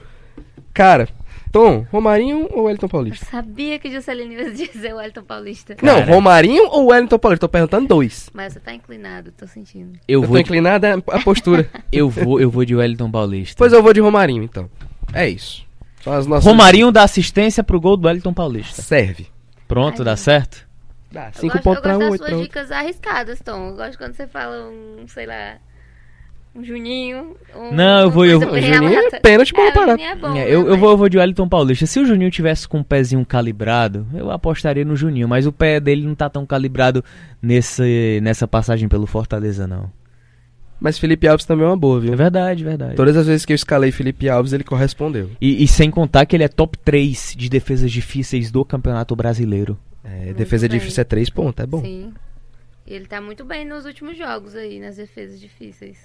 [0.73, 1.07] Cara,
[1.57, 3.25] Tom, Romarinho ou Wellington Eu Paulista?
[3.25, 5.75] sabia que Juscelino ia dizer o Elton Paulista.
[5.81, 6.13] Não, Cara.
[6.13, 7.47] Romarinho ou Wellington Paulista?
[7.47, 8.29] Tô perguntando dois.
[8.35, 9.99] Mas você tá inclinado, tô sentindo.
[10.07, 11.67] Eu, Eu, tô vou, de, inclinado é a postura.
[11.91, 13.55] eu vou, eu vou de Wellington Paulista.
[13.57, 14.69] pois eu vou de Romarinho, então.
[15.15, 15.65] É isso.
[16.03, 16.45] São as nossas...
[16.45, 18.83] Romarinho dá assistência pro gol do Wellington Paulista.
[18.83, 19.27] Serve.
[19.67, 20.67] Pronto, Ai, dá certo?
[21.11, 23.69] Dá, Eu cinco gosto, pontos eu pra gosto um, das suas pra dicas arriscadas, Tom.
[23.71, 25.57] Eu gosto quando você fala um, sei lá,
[26.59, 27.37] um Juninho.
[27.55, 29.69] Um, Não, eu vou- eu bem Juninho é relata- pênalti bom é, o
[30.01, 31.87] é bom, É, né, eu, eu, vou, eu vou de Wellington Paulista.
[31.87, 35.29] Se o Juninho tivesse com o pezinho calibrado, eu apostaria no Juninho.
[35.29, 37.05] Mas o pé dele não tá tão calibrado
[37.43, 39.91] nesse, nessa passagem pelo Fortaleza, não.
[40.79, 42.17] Mas Felipe Alves também é uma boa, É viu?
[42.17, 42.97] verdade, verdade.
[42.97, 45.31] Todas as vezes que eu escalei Felipe Alves, ele correspondeu.
[45.41, 49.79] E, e sem contar que ele é top 3 de defesas difíceis do Campeonato Brasileiro.
[50.05, 50.79] É, Muito defesa bem.
[50.79, 51.81] difícil é três pontos, é bom.
[51.81, 52.13] Sim.
[52.87, 55.97] Ele tá muito bem nos últimos jogos aí, nas defesas difíceis.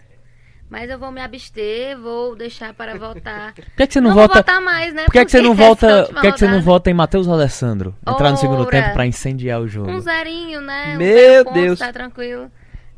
[0.72, 3.52] Mas eu vou me abster, vou deixar para voltar.
[3.76, 4.40] Por que, é que você não, não vou volta?
[4.40, 5.04] votar mais, né?
[5.04, 6.06] Por que, é que você não volta?
[6.06, 7.94] Por que, é que você não vota em Matheus Alessandro?
[8.08, 8.72] Entrar no segundo Ora.
[8.72, 9.92] tempo pra incendiar o jogo.
[9.92, 10.94] Um zerinho, né?
[10.96, 11.78] Um Meu ponto, Deus.
[11.80, 12.50] Tá tranquilo.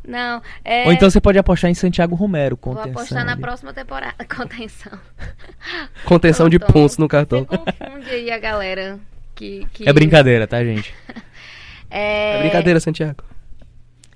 [0.08, 0.86] Não, é...
[0.86, 2.92] Ou então você pode apostar em Santiago Romero, Vou contenção.
[3.02, 3.42] apostar na ali.
[3.42, 4.14] próxima temporada.
[4.38, 4.92] Contenção.
[6.06, 7.46] Contenção de pontos no Você cartão.
[7.46, 9.00] confunde aí a galera
[9.34, 9.66] que...
[9.74, 10.94] que- É brincadeira, tá, gente?
[11.90, 12.36] É...
[12.36, 13.24] É brincadeira, Santiago.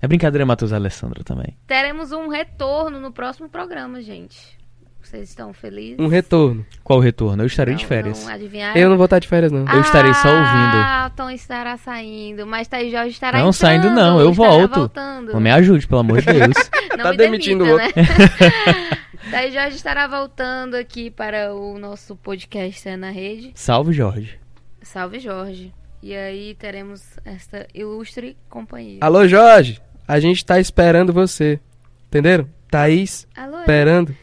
[0.02, 1.58] É brincadeira, Matheus Alessandro também.
[1.66, 4.58] Teremos um retorno no próximo programa, gente.
[5.02, 5.98] Vocês estão felizes?
[6.00, 6.66] Um retorno.
[6.84, 7.42] Qual o retorno?
[7.42, 8.26] Eu estarei Não- de férias.
[8.26, 8.80] Não adivinharam?
[8.80, 9.66] Eu não vou estar de férias, não.
[9.66, 10.44] Eu estarei só ouvindo.
[10.78, 14.76] Ah, o Tom estará saindo, mas Thaís Jorge estará Não, entrando, saindo não, eu volto.
[14.76, 15.32] voltando.
[15.32, 16.54] Não me ajude, pelo amor de Deus.
[16.98, 18.08] Não Tá me demitindo o demita, né?
[19.32, 23.52] Thaís Jorge estará voltando aqui para o nosso podcast é na rede.
[23.56, 24.38] Salve, Jorge.
[24.82, 25.74] Salve Jorge.
[26.04, 29.00] E aí teremos esta ilustre companhia.
[29.02, 29.82] Alô, Jorge.
[30.08, 31.60] A gente tá esperando você.
[32.08, 32.48] Entenderam?
[32.70, 33.60] Thaís, Alô?
[33.60, 34.16] esperando.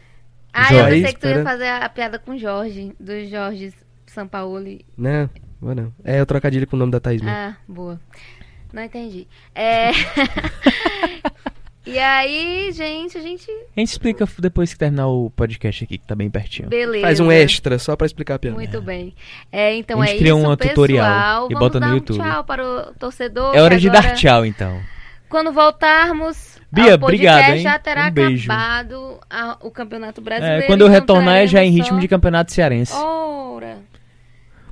[0.51, 1.43] Ah, eu pensei que tu ia espera.
[1.43, 3.73] fazer a, piada com Jorge, do Jorge
[4.07, 4.85] Sampaoli.
[4.97, 5.29] Não,
[5.59, 5.93] vou não.
[6.03, 7.35] É o trocadilho com o nome da Thaís mesmo.
[7.35, 7.99] Ah, boa.
[8.71, 9.27] Não entendi.
[9.53, 9.91] É...
[11.85, 13.49] e aí, gente, a gente.
[13.75, 16.69] A gente explica depois que terminar o podcast aqui, que tá bem pertinho.
[16.69, 17.05] Beleza.
[17.05, 18.55] Faz um extra só pra explicar a piada.
[18.55, 19.13] Muito bem.
[19.51, 20.75] É, então A gente é cria isso, uma pessoal.
[20.75, 22.19] tutorial e Vamos bota no dar um YouTube.
[22.19, 23.55] tchau para o torcedor.
[23.55, 24.81] É hora de agora, dar tchau, então.
[25.29, 27.59] Quando voltarmos, Bia, obrigado, hein?
[27.59, 28.51] já terá Um beijo.
[28.51, 30.63] acabado a- o Campeonato Brasileiro.
[30.63, 32.93] É, quando eu então retornar é já em traremos ritmo de campeonato cearense.
[32.93, 33.77] Ora.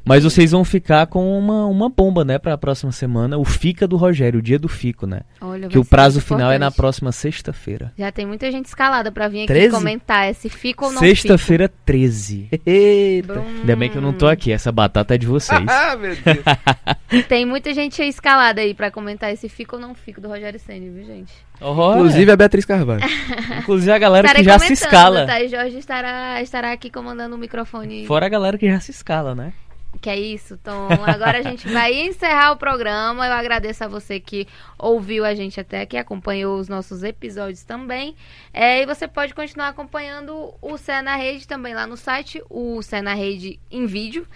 [0.06, 3.38] Mas vocês vão ficar com uma, uma bomba, né, pra próxima semana.
[3.38, 5.22] O Fica do Rogério, o dia do Fico, né?
[5.40, 6.76] Olha, Que o prazo final é na importante.
[6.78, 7.94] próxima sexta-feira.
[7.98, 9.72] Já tem muita gente escalada pra vir aqui 13?
[9.72, 12.50] comentar se fica ou não Sexta-feira 13.
[12.66, 13.40] Eita.
[13.40, 15.64] Ainda bem que eu não tô aqui, essa batata é de vocês.
[15.70, 17.24] Ah, meu Deus.
[17.28, 20.92] Tem muita gente escalada aí pra comentar se fica ou não fica do Rogério Senna,
[20.92, 21.32] viu, gente?
[21.62, 23.04] Oh, Inclusive a Beatriz Carvalho.
[23.04, 23.60] é.
[23.60, 25.26] Inclusive a galera Estarei que já se escala.
[25.26, 25.42] Tá?
[25.42, 28.06] E Jorge estará, estará aqui comandando o microfone.
[28.06, 29.54] Fora a galera que já se escala, né?
[30.02, 30.88] Que é isso, Tom.
[31.06, 33.26] Agora a gente vai encerrar o programa.
[33.26, 38.16] Eu agradeço a você que ouviu a gente até aqui, acompanhou os nossos episódios também.
[38.54, 42.82] É, e você pode continuar acompanhando o Cé na Rede também lá no site, o
[42.82, 44.28] Cé na Rede em vídeo.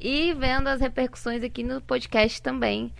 [0.00, 2.92] E vendo as repercussões aqui no podcast também.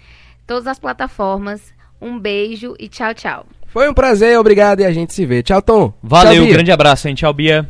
[0.46, 1.74] Todas as plataformas.
[2.00, 3.46] Um beijo e tchau, tchau.
[3.66, 5.42] Foi um prazer, obrigado e a gente se vê.
[5.42, 5.92] Tchau, Tom.
[6.02, 7.14] Valeu, Tchau, grande abraço, hein?
[7.14, 7.68] Tchau, Bia.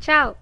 [0.00, 0.36] Tchau.